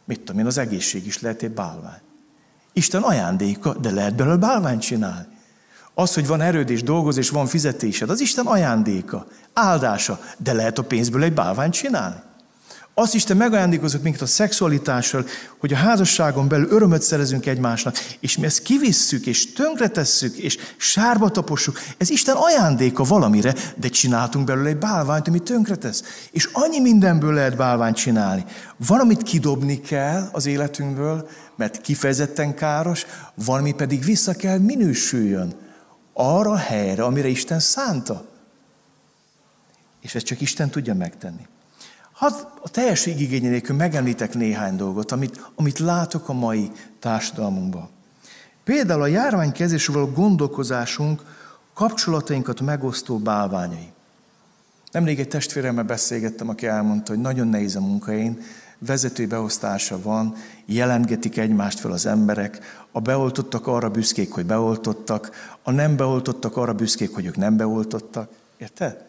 [0.06, 2.02] Mit tudom én, az egészség is lehet egy bálvány.
[2.74, 5.28] Isten ajándéka, de lehet belőle bálványt csinálni.
[5.93, 10.78] Az, hogy van erőd és dolgoz, és van fizetésed, az Isten ajándéka, áldása, de lehet
[10.78, 12.28] a pénzből egy bálványt csinálni.
[12.93, 15.25] Azt Isten megajándékozott minket a szexualitással,
[15.58, 21.30] hogy a házasságon belül örömöt szerezünk egymásnak, és mi ezt kivisszük, és tönkretesszük, és sárba
[21.30, 21.80] tapossuk.
[21.97, 26.04] Ez Isten ajándéka valamire, de csináltunk belőle egy bálványt, ami tönkretesz.
[26.32, 28.45] És annyi mindenből lehet bálványt csinálni.
[28.78, 35.54] Van, amit kidobni kell az életünkből, mert kifejezetten káros, valami pedig vissza kell minősüljön
[36.13, 38.25] arra a helyre, amire Isten szánta.
[40.02, 41.47] És ezt csak Isten tudja megtenni.
[42.19, 47.89] Hadd a teljesség igénye nélkül megemlítek néhány dolgot, amit, amit látok a mai társadalmunkban.
[48.63, 51.21] Például a járvány kezésről való gondolkozásunk
[51.73, 53.91] kapcsolatainkat megosztó bálványai.
[54.91, 58.41] Nemrég egy testvéremmel beszélgettem, aki elmondta, hogy nagyon nehéz a munkahelyén,
[58.77, 62.60] vezetői beosztása van, jelentgetik egymást fel az emberek,
[62.91, 65.32] a beoltottak arra büszkék, hogy beoltottak,
[65.63, 68.29] a nem beoltottak arra büszkék, hogy ők nem beoltottak.
[68.58, 69.09] Érted?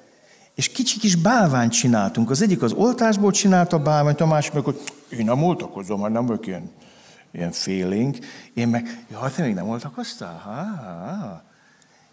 [0.61, 2.31] És kicsi kis bálványt csináltunk.
[2.31, 6.27] Az egyik az oltásból csinálta a bálványt, a másik meg, hogy én nem oltakozom, nem
[6.27, 6.71] vagyok ilyen,
[7.33, 8.19] ilyen félénk.
[8.55, 10.41] Én meg, ja, te még nem oltakoztál?
[10.45, 11.43] Ha, ha.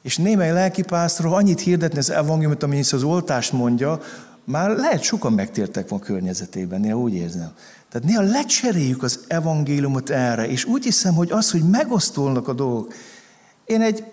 [0.02, 4.00] És némely lelkipásztorról annyit hirdetni az evangéliumot, ami az oltást mondja,
[4.44, 7.52] már lehet sokan megtértek van környezetében, néha úgy érzem.
[7.90, 12.94] Tehát néha lecseréljük az evangéliumot erre, és úgy hiszem, hogy az, hogy megosztolnak a dolgok.
[13.66, 14.04] Én egy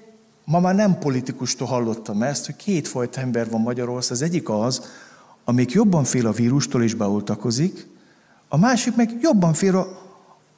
[0.45, 4.13] Ma már nem politikustól hallottam ezt, hogy kétfajta ember van Magyarország.
[4.13, 4.83] Az egyik az,
[5.45, 7.87] amik jobban fél a vírustól és beoltakozik,
[8.49, 10.03] a másik meg jobban fél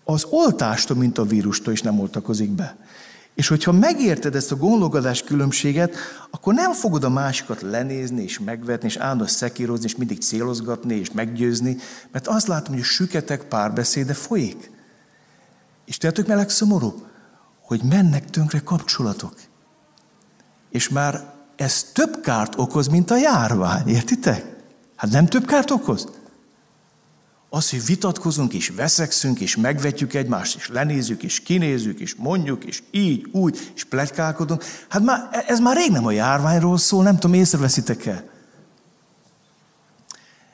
[0.04, 2.76] az oltástól, mint a vírustól, és nem oltakozik be.
[3.34, 5.94] És hogyha megérted ezt a gondolkodás különbséget,
[6.30, 11.10] akkor nem fogod a másikat lenézni, és megvetni, és állandóan szekírozni, és mindig célozgatni, és
[11.12, 11.76] meggyőzni,
[12.12, 14.70] mert azt látom, hogy a süketek párbeszéde folyik.
[15.84, 16.94] És tudjátok, meleg szomorú?
[17.60, 19.34] Hogy mennek tönkre kapcsolatok.
[20.70, 24.56] És már ez több kárt okoz, mint a járvány, értitek?
[24.96, 26.08] Hát nem több kárt okoz?
[27.48, 32.82] Az, hogy vitatkozunk, és veszekszünk, és megvetjük egymást, és lenézzük, és kinézzük, és mondjuk, és
[32.90, 37.36] így, úgy, és pletykálkodunk, hát már, ez már rég nem a járványról szól, nem tudom,
[37.36, 38.28] észreveszitek-e.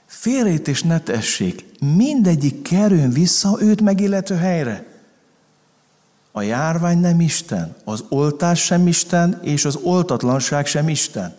[0.06, 4.91] Félrejtés ne tessék, mindegyik kerül vissza őt megillető helyre.
[6.32, 11.34] A járvány nem Isten, az oltás sem Isten, és az oltatlanság sem Isten.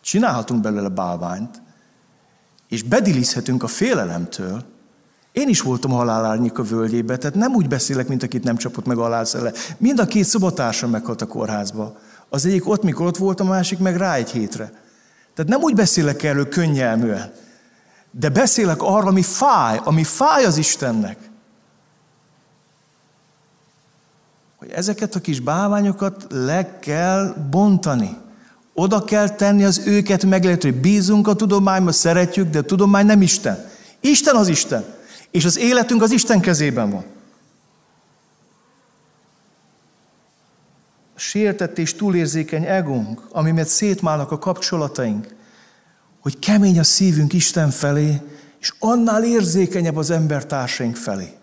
[0.00, 1.62] Csinálhatunk belőle bálványt,
[2.68, 4.64] és bedilizhetünk a félelemtől,
[5.32, 8.98] én is voltam halálárnyék a völgyébe, tehát nem úgy beszélek, mint akit nem csapott meg
[8.98, 9.52] a halálszele.
[9.78, 11.96] Mind a két szobatársam meghalt a kórházba.
[12.28, 14.72] Az egyik ott, mikor ott volt, a másik meg rá egy hétre.
[15.34, 17.32] Tehát nem úgy beszélek erről könnyelműen,
[18.10, 21.18] de beszélek arról, ami fáj, ami fáj az Istennek.
[24.66, 28.16] Hogy ezeket a kis bálványokat le kell bontani.
[28.74, 33.22] Oda kell tenni az őket meglehető, hogy bízunk a tudományba, szeretjük, de a tudomány nem
[33.22, 33.64] Isten.
[34.00, 34.84] Isten az Isten.
[35.30, 37.04] És az életünk az Isten kezében van.
[41.14, 45.34] A sértett és túlérzékeny egónk, ami miatt szétmálnak a kapcsolataink,
[46.20, 48.20] hogy kemény a szívünk Isten felé,
[48.60, 51.35] és annál érzékenyebb az embertársaink felé.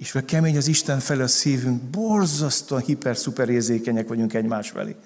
[0.00, 4.96] És mert kemény az Isten felé a szívünk, borzasztóan hiper-szuper érzékenyek vagyunk egymás felé.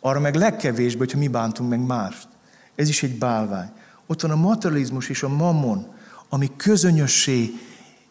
[0.00, 2.28] Arra meg legkevésbé, hogyha mi bántunk meg mást.
[2.74, 3.70] Ez is egy bálvány.
[4.06, 5.86] Ott van a materializmus és a mammon,
[6.28, 7.50] ami közönössé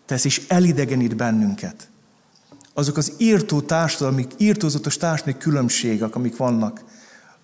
[0.06, 1.88] tesz és elidegenít bennünket.
[2.74, 6.84] Azok az írtó társadalmi, írtózatos társadalmi különbségek, amik vannak,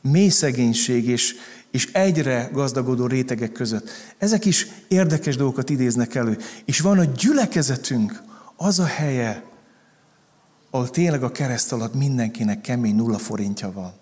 [0.02, 1.36] mély szegénység és,
[1.72, 3.90] és egyre gazdagodó rétegek között.
[4.18, 6.38] Ezek is érdekes dolgokat idéznek elő.
[6.66, 8.28] És van a gyülekezetünk,
[8.62, 9.44] az a helye,
[10.70, 13.94] ahol tényleg a kereszt alatt mindenkinek kemény nulla forintja van.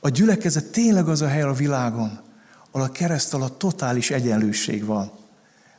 [0.00, 2.20] A gyülekezet tényleg az a hely a világon,
[2.70, 5.10] ahol a kereszt alatt totális egyenlőség van.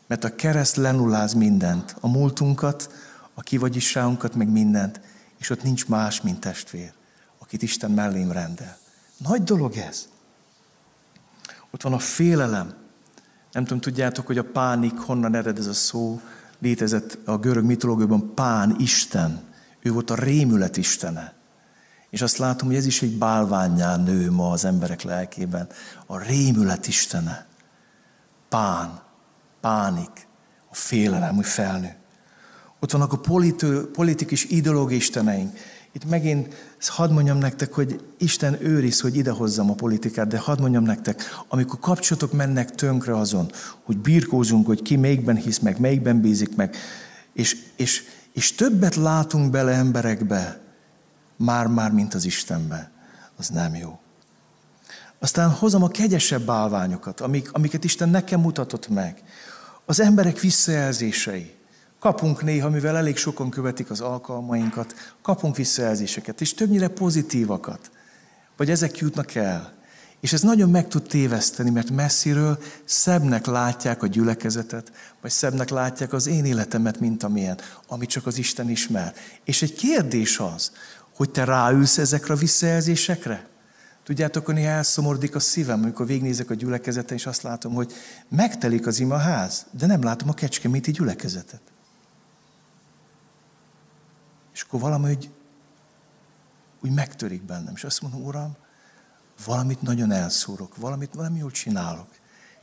[0.07, 2.91] Mert a kereszt lenulláz mindent, a múltunkat,
[3.33, 5.01] a kivagyisságunkat, meg mindent,
[5.37, 6.91] és ott nincs más, mint testvér,
[7.39, 8.77] akit Isten mellém rendel.
[9.17, 10.07] Nagy dolog ez.
[11.71, 12.73] Ott van a félelem.
[13.51, 16.21] Nem tudom, tudjátok, hogy a pánik, honnan ered ez a szó,
[16.59, 19.41] létezett a görög mitológiában Pán Isten.
[19.79, 21.33] Ő volt a rémület istene.
[22.09, 25.67] És azt látom, hogy ez is egy bálványá nő ma az emberek lelkében.
[26.05, 27.45] A rémület istene.
[28.49, 29.01] Pán
[29.61, 30.27] pánik,
[30.69, 31.95] a félelem, hogy felnő.
[32.79, 33.19] Ott vannak a
[33.93, 35.57] politikus ideológiai isteneink.
[35.97, 40.83] Itt megint hadd mondjam nektek, hogy Isten őriz, hogy idehozzam a politikát, de hadd mondjam
[40.83, 43.51] nektek, amikor kapcsolatok mennek tönkre azon,
[43.83, 46.75] hogy birkózunk, hogy ki melyikben hisz meg, melyikben bízik meg,
[47.33, 50.59] és, és, és többet látunk bele emberekbe,
[51.35, 52.91] már-már, mint az Istenbe,
[53.37, 53.99] az nem jó.
[55.19, 59.23] Aztán hozom a kegyesebb állványokat, amik, amiket Isten nekem mutatott meg.
[59.85, 61.56] Az emberek visszajelzései.
[61.99, 67.91] Kapunk néha, mivel elég sokan követik az alkalmainkat, kapunk visszajelzéseket, és többnyire pozitívakat.
[68.57, 69.75] Vagy ezek jutnak el.
[70.19, 76.13] És ez nagyon meg tud téveszteni, mert messziről szebbnek látják a gyülekezetet, vagy szebbnek látják
[76.13, 77.57] az én életemet, mint amilyen,
[77.87, 79.13] amit csak az Isten ismer.
[79.43, 80.71] És egy kérdés az,
[81.15, 83.47] hogy te ráülsz ezekre a visszajelzésekre?
[84.03, 87.93] Tudjátok, néha elszomordik a szívem, amikor végnézek a gyülekezeten, és azt látom, hogy
[88.29, 91.61] megtelik az imaház, de nem látom a kecskeméti gyülekezetet.
[94.57, 95.17] És akkor valami
[96.81, 98.55] úgy, megtörik bennem, és azt mondom, Uram,
[99.45, 102.07] valamit nagyon elszúrok, valamit valami jól csinálok.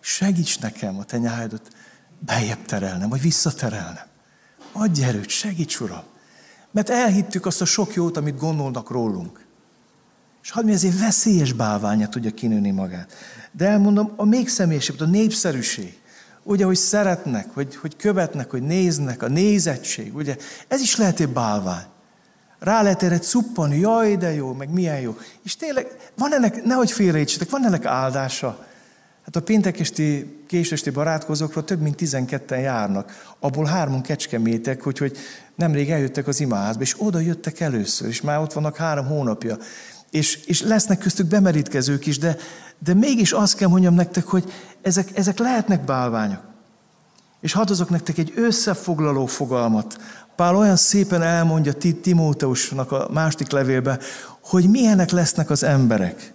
[0.01, 1.77] Segíts nekem a te nyájadat
[2.19, 4.07] beljebb terelnem, vagy visszaterelnem.
[4.73, 6.03] Adj erőt, segíts, Uram.
[6.71, 9.47] Mert elhittük azt a sok jót, amit gondolnak rólunk.
[10.43, 13.13] És hadd mi ezért veszélyes bálványa tudja kinőni magát.
[13.53, 16.03] De elmondom, a még személyesebb, a népszerűség.
[16.45, 20.37] Ugye, hogy szeretnek, hogy, hogy követnek, hogy néznek, a nézettség, ugye,
[20.69, 21.85] ez is lehet egy bálvány.
[22.59, 25.17] Rá lehet erre cuppani, jaj, de jó, meg milyen jó.
[25.43, 25.87] És tényleg,
[26.17, 28.67] van ennek, nehogy félreértsetek, van ennek áldása.
[29.25, 33.35] Hát a péntekesti, késősti barátkozókról több mint 12-en járnak.
[33.39, 35.17] Abból hárman kecskemétek, hogy, hogy
[35.55, 39.57] nemrég eljöttek az imaházba, és oda jöttek először, és már ott vannak három hónapja
[40.15, 42.37] és, és lesznek köztük bemerítkezők is, de,
[42.79, 44.53] de mégis azt kell mondjam nektek, hogy
[44.83, 46.41] ezek, ezek lehetnek bálványok.
[47.41, 49.99] És hadd azok nektek egy összefoglaló fogalmat.
[50.37, 53.99] Pál olyan szépen elmondja Timóteusnak a második levélbe,
[54.41, 56.33] hogy milyenek lesznek az emberek.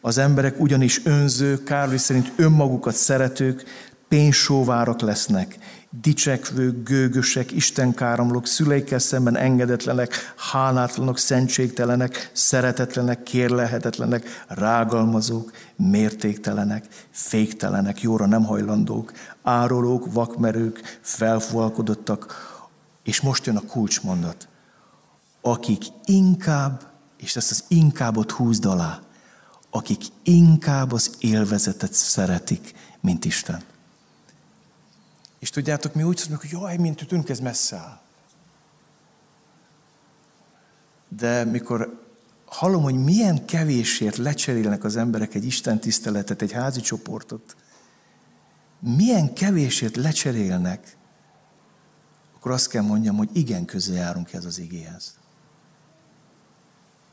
[0.00, 3.64] Az emberek ugyanis önzők, Kárli szerint önmagukat szeretők,
[4.08, 5.58] pénzsóvárok lesznek,
[6.00, 18.44] dicsekvők, gőgösek, istenkáromlók, szüleikkel szemben engedetlenek, hálátlanok, szentségtelenek, szeretetlenek, kérlehetetlenek, rágalmazók, mértéktelenek, féktelenek, jóra nem
[18.44, 22.52] hajlandók, árulók, vakmerők, felfúalkodottak.
[23.02, 24.48] És most jön a kulcsmondat.
[25.40, 26.82] Akik inkább,
[27.16, 28.98] és ezt az inkábbot húzd alá,
[29.70, 33.62] akik inkább az élvezetet szeretik, mint Isten.
[35.44, 38.00] És tudjátok, mi úgy szólunk, hogy jaj, mint tűnk, ez messze áll.
[41.08, 42.04] De mikor
[42.44, 47.56] hallom, hogy milyen kevésért lecserélnek az emberek egy Isten tiszteletet, egy házi csoportot,
[48.78, 50.96] milyen kevésért lecserélnek,
[52.36, 55.18] akkor azt kell mondjam, hogy igen közel járunk ez az igéhez.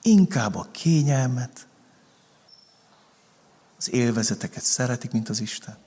[0.02, 1.68] Inkább a kényelmet,
[3.78, 5.78] az élvezeteket szeretik, mint az Isten.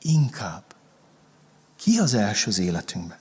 [0.00, 0.71] Inkább.
[1.82, 3.18] Ki az első az életünkben?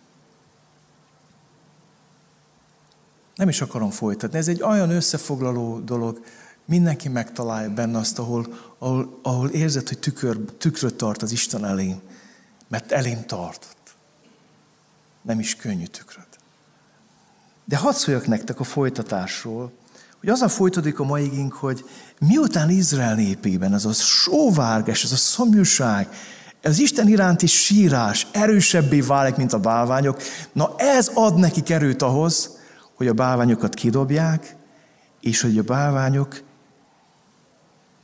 [3.36, 4.38] Nem is akarom folytatni.
[4.38, 6.26] Ez egy olyan összefoglaló dolog,
[6.66, 12.02] mindenki megtalálja benne azt, ahol, ahol, ahol érzed, hogy tükör, tükröt tart az Isten elém,
[12.68, 13.96] mert elém tartott.
[15.22, 16.40] Nem is könnyű tükröt.
[17.66, 19.72] De hadd szóljak nektek a folytatásról,
[20.20, 21.86] hogy az a folytatódik a maigink, hogy
[22.20, 26.08] miután Izrael népében ez a sóvárgás, ez a szomjúság,
[26.62, 30.22] az Isten iránti sírás erősebbé válik, mint a bálványok.
[30.54, 32.58] Na ez ad neki erőt ahhoz,
[32.96, 34.56] hogy a bálványokat kidobják,
[35.22, 36.44] és hogy a bálványok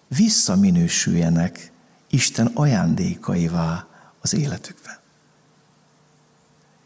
[0.07, 1.71] visszaminősüljenek
[2.09, 3.87] Isten ajándékaivá
[4.21, 4.97] az életükben.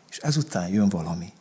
[0.10, 1.34] És ezután jön valami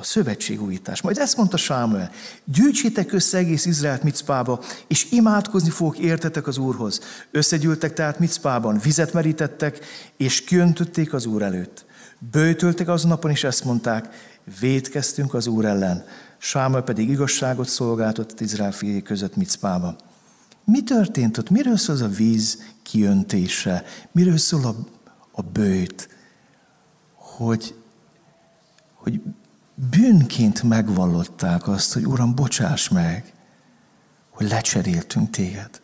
[0.00, 1.00] a szövetségújítás.
[1.00, 2.10] Majd ezt mondta Sámuel,
[2.44, 7.00] gyűjtsétek össze egész Izraelt Micpába, és imádkozni fogok értetek az Úrhoz.
[7.30, 9.78] Összegyűltek tehát Micpában, vizet merítettek,
[10.16, 11.84] és kiöntötték az Úr előtt.
[12.30, 14.08] Bőtöltek az napon, és ezt mondták,
[14.60, 16.04] védkeztünk az Úr ellen.
[16.38, 19.96] Sámuel pedig igazságot szolgáltott Izrael fiai között Micpába.
[20.64, 21.50] Mi történt ott?
[21.50, 23.84] Miről szól az a víz kiöntése?
[24.12, 24.74] Miről szól a,
[25.32, 26.08] a bőt?
[27.14, 27.74] Hogy,
[28.94, 29.20] hogy
[29.90, 33.32] bűnként megvallották azt, hogy Uram, bocsáss meg,
[34.30, 35.80] hogy lecseréltünk téged.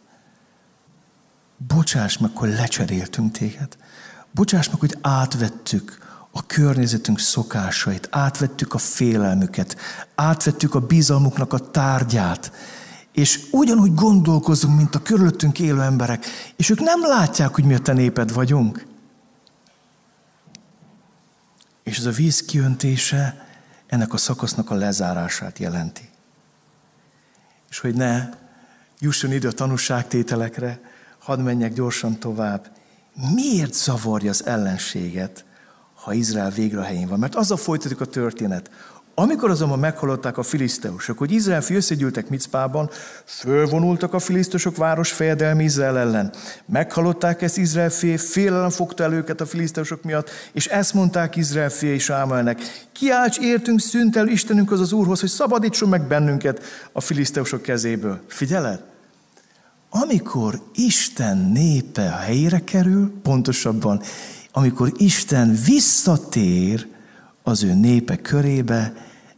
[1.57, 3.76] Bocsáss meg, hogy lecseréltünk téged.
[4.30, 5.99] Bocsáss meg, hogy átvettük
[6.30, 9.76] a környezetünk szokásait, átvettük a félelmüket,
[10.14, 12.53] átvettük a bizalmuknak a tárgyát,
[13.12, 16.26] és ugyanúgy gondolkozunk, mint a körülöttünk élő emberek,
[16.57, 18.86] és ők nem látják, hogy mi a te néped vagyunk.
[21.82, 23.43] És ez a víz kiöntése
[23.95, 26.09] ennek a szakasznak a lezárását jelenti.
[27.70, 28.28] És hogy ne
[28.99, 30.80] jusson idő a tanúságtételekre,
[31.18, 32.70] hadd menjek gyorsan tovább.
[33.34, 35.45] Miért zavarja az ellenséget,
[35.95, 37.18] ha Izrael végre a helyén van?
[37.18, 38.70] Mert azzal folytatik a történet,
[39.15, 42.91] amikor azonban meghallották a filiszteusok, hogy Izrael fi összegyűltek Micpában,
[43.25, 46.33] fölvonultak a filiszteusok város fejedelmi Izrael ellen.
[46.67, 51.71] Meghallották ezt Izrael fi, félelem fogta el őket a filiszteusok miatt, és ezt mondták Izrael
[51.71, 52.61] fi és Sámuelnek.
[52.93, 56.62] Kiálts értünk szüntel Istenünk az az Úrhoz, hogy szabadítson meg bennünket
[56.93, 58.21] a filiszteusok kezéből.
[58.27, 58.83] Figyeled?
[59.91, 64.01] Amikor Isten népe helyére kerül, pontosabban,
[64.53, 66.87] amikor Isten visszatér
[67.47, 68.92] az ő népe körébe,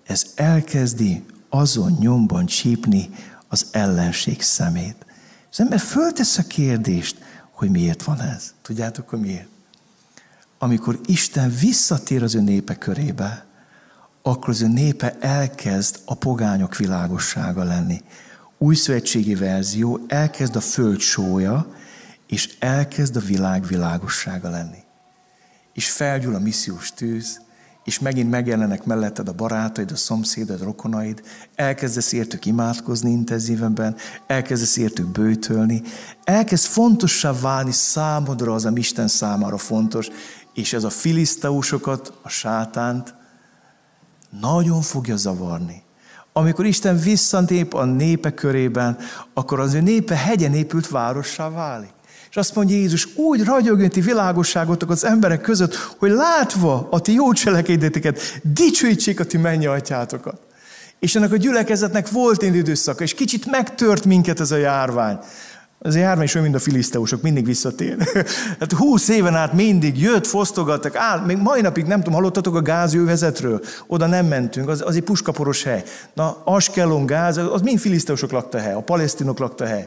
[0.05, 3.11] ez elkezdi azon nyomban csípni
[3.49, 5.07] az ellenség szemét.
[5.51, 7.17] Az ember föltesz a kérdést,
[7.51, 8.55] hogy miért van ez.
[8.63, 9.49] Tudjátok, hogy miért?
[10.59, 13.47] Amikor Isten visszatér az ő népe körébe,
[14.23, 18.03] akkor az ő népe elkezd a pogányok világossága lenni.
[18.59, 21.75] Új szövetségi verzió elkezd a föld sója,
[22.27, 24.85] és elkezd a világ világossága lenni.
[25.73, 27.41] És felgyúl a missziós tűz,
[27.87, 31.23] és megint megjelennek melletted a barátaid, a szomszédod, a rokonaid,
[31.55, 35.83] elkezdesz értük imádkozni intenzívenben, elkezdesz értük bőtölni,
[36.25, 40.09] elkezd fontossá válni számodra az, ami Isten számára fontos,
[40.55, 43.15] és ez a filiszteusokat, a sátánt
[44.41, 45.83] nagyon fogja zavarni.
[46.33, 48.99] Amikor Isten visszantép a népe körében,
[49.35, 51.95] akkor az ő népe hegyen épült várossá válik.
[52.37, 57.13] És azt mondja Jézus, úgy ragyogjon ti világosságotok az emberek között, hogy látva a ti
[57.13, 60.41] jó cselekedeteket, dicsőítsék a ti mennyi atyátokat.
[60.99, 65.19] És ennek a gyülekezetnek volt egy időszaka, és kicsit megtört minket ez a járvány.
[65.79, 67.97] Az a járvány is olyan, mint a filiszteusok, mindig visszatér.
[68.61, 72.63] hát húsz éven át mindig jött, fosztogattak, áll, még mai napig nem tudom, hallottatok a
[72.63, 73.61] gázjővezetről?
[73.87, 75.83] Oda nem mentünk, az, az egy puskaporos hely.
[76.15, 79.87] Na, Askelon, gáz, az mind filiszteusok lakta hely, a palesztinok lakta hely.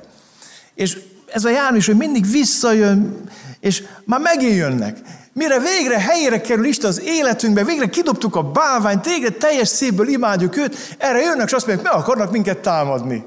[0.76, 0.98] És
[1.32, 3.22] ez a is, hogy mindig visszajön,
[3.60, 4.98] és már megint jönnek.
[5.34, 10.58] Mire végre helyére kerül Isten az életünkbe, végre kidobtuk a bálványt, végre teljes szépből imádjuk
[10.58, 13.26] őt, erre jönnek, és azt mondják, meg akarnak minket támadni.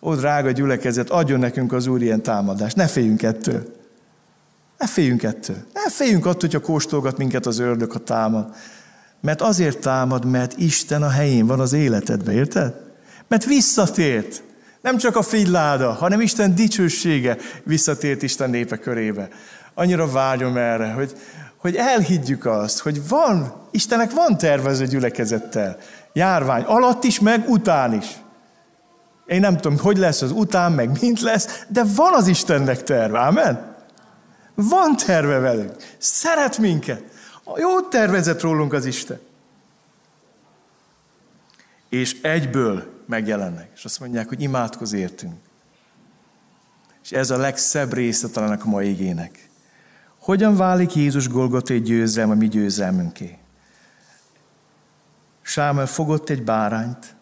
[0.00, 2.76] Ó, drága gyülekezet, adjon nekünk az Úr ilyen támadást.
[2.76, 3.76] Ne féljünk ettől.
[4.78, 5.56] Ne féljünk ettől.
[5.72, 8.54] Ne féljünk attól, hogyha kóstolgat minket az ördög, a támad.
[9.20, 12.74] Mert azért támad, mert Isten a helyén van az életedben, érted?
[13.28, 14.42] Mert visszatért.
[14.80, 19.28] Nem csak a figyláda, hanem Isten dicsősége visszatért Isten népe körébe.
[19.74, 21.12] Annyira vágyom erre, hogy,
[21.56, 25.78] hogy elhiggyük azt, hogy van, Istenek van tervező gyülekezettel.
[26.12, 28.06] Járvány alatt is, meg után is.
[29.26, 33.18] Én nem tudom, hogy lesz az után, meg mint lesz, de van az Istennek terve,
[33.18, 33.76] amen?
[34.54, 35.76] Van terve velünk.
[35.98, 37.02] Szeret minket.
[37.56, 39.20] Jó tervezett rólunk az Isten.
[41.88, 45.34] És egyből megjelennek, és azt mondják, hogy imádkoz értünk.
[47.02, 49.48] És ez a legszebb része talán a mai igének.
[50.18, 53.38] Hogyan válik Jézus Golgoté győzelme mi győzelmünké?
[55.42, 57.16] Sámuel fogott egy bárányt,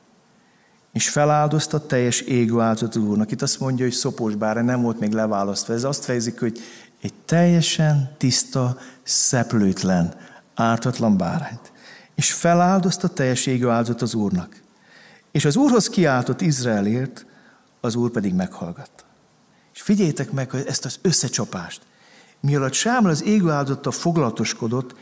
[0.93, 3.31] és feláldozta teljes égő áldozatot úrnak.
[3.31, 5.75] Itt azt mondja, hogy szopós bárány nem volt még leválasztva.
[5.75, 6.61] Ez azt fejezik, hogy
[7.03, 10.15] egy teljesen tiszta, szeplőtlen,
[10.55, 11.73] ártatlan bárányt.
[12.15, 14.65] És feláldozta teljes égő áldozatot az úrnak.
[15.37, 17.27] És az úrhoz kiáltott Izraelért,
[17.81, 19.05] az úr pedig meghallgatta.
[19.75, 21.81] És figyeljétek meg hogy ezt az összecsapást.
[22.41, 24.95] Mielőtt Sámel az égő áldozattal foglalatoskodott,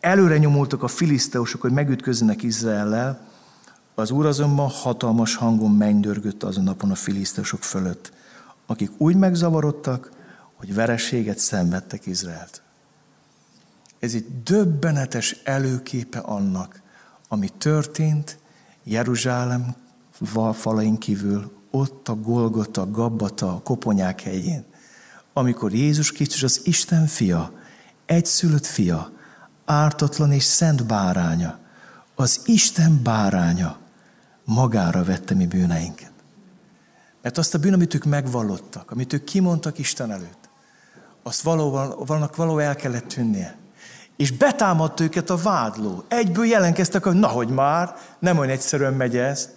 [0.00, 3.28] előre nyomultak a filiszteusok, hogy megütközzenek Izraellel,
[3.94, 8.12] az úr azonban hatalmas hangon mennydörgött azon napon a filiszteusok fölött,
[8.66, 10.10] akik úgy megzavarodtak,
[10.54, 12.62] hogy vereséget szenvedtek Izraelt.
[13.98, 16.82] Ez egy döbbenetes előképe annak,
[17.28, 18.38] ami történt
[18.90, 19.74] Jeruzsálem
[20.52, 24.64] falain kívül, ott a Golgota, Gabbata, a Koponyák hegyén,
[25.32, 27.52] amikor Jézus Krisztus az Isten fia,
[28.06, 29.10] egyszülött fia,
[29.64, 31.58] ártatlan és szent báránya,
[32.14, 33.78] az Isten báránya
[34.44, 36.12] magára vette mi bűneinket.
[37.22, 40.48] Mert azt a bűn, amit ők megvallottak, amit ők kimondtak Isten előtt,
[41.22, 43.57] azt valóban, valóban való el kellett tűnnie.
[44.18, 46.04] És betámadt őket a vádló.
[46.08, 49.48] Egyből jelenkeztek, hogy nahogy már, nem olyan egyszerűen megy ez.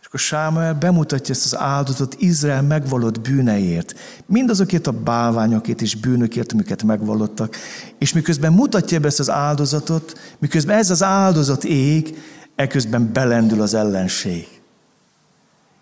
[0.00, 3.94] És akkor Sámuel bemutatja ezt az áldozatot Izrael megvalott bűneiért.
[4.26, 7.56] Mindazokért a bálványokért és bűnökért, amiket megvallottak.
[7.98, 12.18] És miközben mutatja be ezt az áldozatot, miközben ez az áldozat ég,
[12.54, 14.48] eközben belendül az ellenség.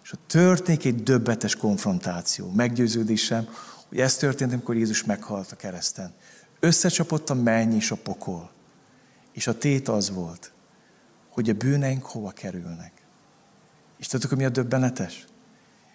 [0.04, 2.52] És ott történik egy döbbetes konfrontáció.
[2.56, 3.48] Meggyőződésem,
[3.88, 6.12] hogy ez történt, amikor Jézus meghalt a kereszten.
[6.64, 8.50] Összecsapott a menny és a pokol.
[9.32, 10.52] És a tét az volt,
[11.28, 12.92] hogy a bűneink hova kerülnek.
[13.98, 15.26] És tudtok, mi a döbbenetes?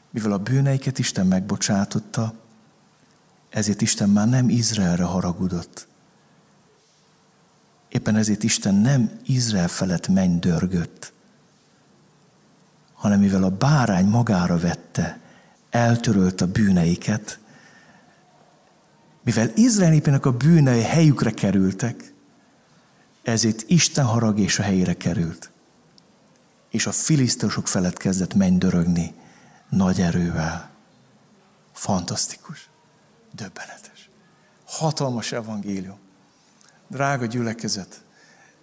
[0.09, 2.34] Mivel a bűneiket Isten megbocsátotta,
[3.49, 5.88] ezért Isten már nem Izraelre haragudott.
[7.89, 11.13] Éppen ezért Isten nem Izrael felett menny dörgött,
[12.93, 15.20] hanem mivel a bárány magára vette,
[15.70, 17.39] eltörölt a bűneiket,
[19.28, 22.13] mivel Izrael népének a bűnei helyükre kerültek,
[23.23, 25.51] ezért Isten harag és a helyére került.
[26.69, 29.13] És a filisztusok felett kezdett mennydörögni
[29.69, 30.69] nagy erővel.
[31.73, 32.69] Fantasztikus,
[33.36, 34.09] döbbenetes,
[34.65, 35.99] hatalmas evangélium.
[36.88, 38.01] Drága gyülekezet,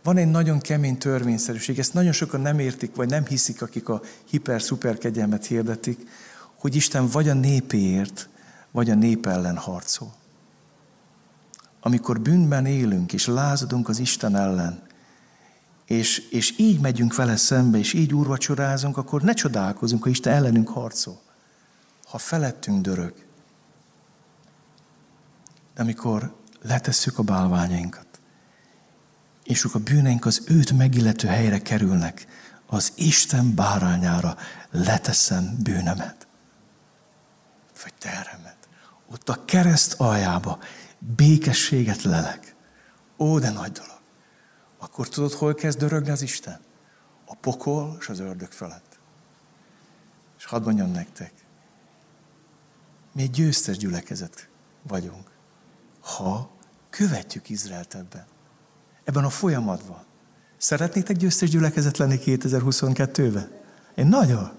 [0.02, 4.00] van egy nagyon kemény törvényszerűség, ezt nagyon sokan nem értik, vagy nem hiszik, akik a
[4.30, 6.08] hiper-szuper kegyelmet hirdetik,
[6.58, 8.28] hogy Isten vagy a népéért,
[8.70, 10.22] vagy a nép ellen harcol
[11.86, 14.82] amikor bűnben élünk, és lázadunk az Isten ellen,
[15.84, 20.68] és, és így megyünk vele szembe, és így úrvacsorázunk, akkor ne csodálkozunk, hogy Isten ellenünk
[20.68, 21.20] harcol.
[22.04, 23.14] Ha felettünk dörög.
[25.74, 28.06] De amikor letesszük a bálványainkat,
[29.42, 32.26] és a bűneink az őt megillető helyre kerülnek,
[32.66, 34.36] az Isten bárányára
[34.70, 36.26] leteszem bűnemet,
[37.82, 38.56] vagy terhemet.
[39.10, 40.58] Ott a kereszt aljába
[41.16, 42.54] békességet lelek.
[43.18, 44.00] Ó, de nagy dolog.
[44.78, 46.60] Akkor tudod, hol kezd dörögni az Isten?
[47.26, 48.98] A pokol és az ördög felett.
[50.38, 51.32] És hadd mondjam nektek,
[53.12, 54.48] mi egy győztes gyülekezet
[54.82, 55.30] vagyunk,
[56.00, 56.50] ha
[56.90, 58.24] követjük Izraelt ebben.
[59.04, 60.04] Ebben a folyamatban.
[60.56, 63.50] Szeretnétek győztes gyülekezet lenni 2022-ben?
[63.94, 64.52] Én nagyon.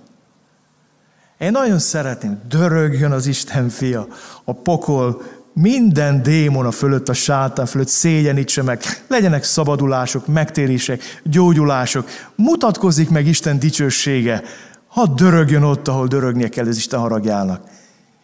[1.38, 4.08] Én nagyon szeretném, dörögjön az Isten fia,
[4.44, 5.22] a pokol
[5.56, 13.28] minden démon a fölött, a sátán fölött szégyenítse meg, legyenek szabadulások, megtérések, gyógyulások, mutatkozik meg
[13.28, 14.44] Isten dicsősége,
[14.88, 17.70] ha dörögjön ott, ahol dörögnie kell az Isten haragjának.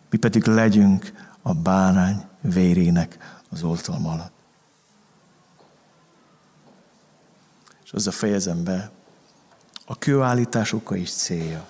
[0.10, 1.12] Mi pedig legyünk
[1.42, 3.18] a bánány vérének
[3.50, 4.34] az oltalma alatt.
[7.84, 8.92] És azzal fejezem be,
[9.86, 11.68] a kőállítás oka is célja.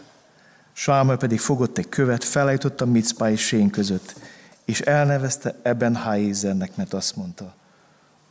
[0.74, 4.16] Sámuel pedig fogott egy követ, felejtott a Micpá és Sén között,
[4.72, 7.54] és elnevezte Eben Háizernek, mert azt mondta,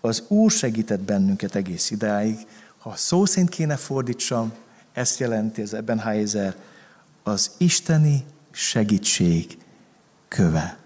[0.00, 2.46] az Úr segített bennünket egész idáig,
[2.78, 4.52] ha szó szerint kéne fordítsam,
[4.92, 6.56] ezt jelenti az Eben Háizer,
[7.22, 9.58] az isteni segítség
[10.28, 10.78] köve.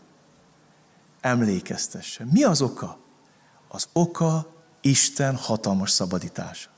[1.21, 2.25] Emlékeztesse.
[2.31, 2.99] Mi az oka?
[3.69, 4.47] Az oka
[4.81, 6.69] Isten hatalmas szabadítása.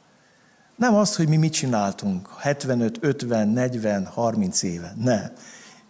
[0.76, 4.92] Nem az, hogy mi mit csináltunk 75, 50, 40, 30 éve.
[4.96, 5.32] Nem.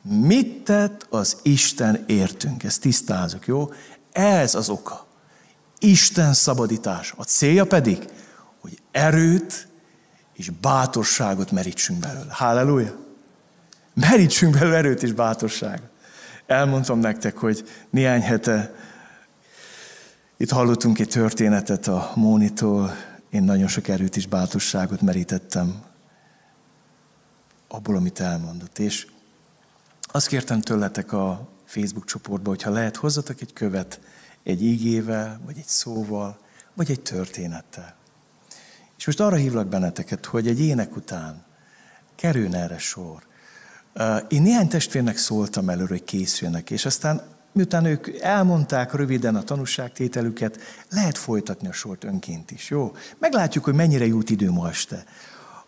[0.09, 2.65] Mit tett az Isten értünk?
[2.65, 3.73] Ezt tisztázok, jó?
[4.13, 5.07] Ez az oka.
[5.79, 7.15] Isten szabadítás.
[7.17, 8.09] A célja pedig,
[8.61, 9.69] hogy erőt
[10.33, 12.33] és bátorságot merítsünk belőle.
[12.33, 12.97] Halleluja!
[13.95, 15.89] Merítsünk belőle erőt és bátorságot.
[16.47, 18.75] Elmondtam nektek, hogy néhány hete
[20.37, 22.97] itt hallottunk egy történetet a Mónitól,
[23.31, 25.83] én nagyon sok erőt és bátorságot merítettem
[27.69, 28.79] abból, amit elmondott.
[28.79, 29.07] És
[30.17, 34.01] azt kértem tőletek a Facebook csoportba, hogyha lehet, hozzatok egy követ
[34.43, 36.39] egy ígével, vagy egy szóval,
[36.75, 37.95] vagy egy történettel.
[38.97, 41.45] És most arra hívlak benneteket, hogy egy ének után
[42.15, 43.23] kerüljön erre sor.
[44.29, 50.59] Én néhány testvérnek szóltam előre, hogy készüljenek, és aztán miután ők elmondták röviden a tanúságtételüket,
[50.91, 52.93] lehet folytatni a sort önként is, jó?
[53.19, 55.05] Meglátjuk, hogy mennyire jut idő ma este.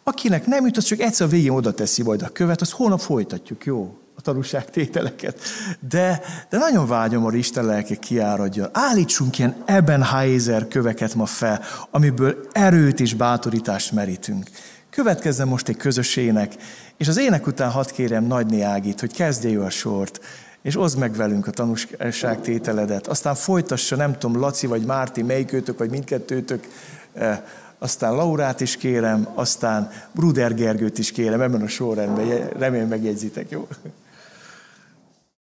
[0.03, 3.01] Akinek nem jut, az csak egyszer a végén oda teszi majd a követ, az holnap
[3.01, 3.99] folytatjuk, jó?
[4.19, 5.41] A tanúságtételeket.
[5.89, 8.69] De, de nagyon vágyom, hogy Isten lelke kiáradjon.
[8.73, 14.51] Állítsunk ilyen Ebenheiser köveket ma fel, amiből erőt és bátorítást merítünk.
[14.91, 16.55] Következzen most egy közösének,
[16.97, 20.21] és az ének után hadd kérem Nagyné Ágit, hogy kezdje a sort
[20.63, 23.07] és oszd meg velünk a tanúságtételedet.
[23.07, 26.69] Aztán folytassa, nem tudom, Laci vagy Márti, melyikőtök, vagy mindkettőtök,
[27.13, 27.41] eh,
[27.79, 33.69] aztán Laurát is kérem, aztán Bruder Gergőt is kérem, ebben a sorrendben, remélem megjegyzitek, jó?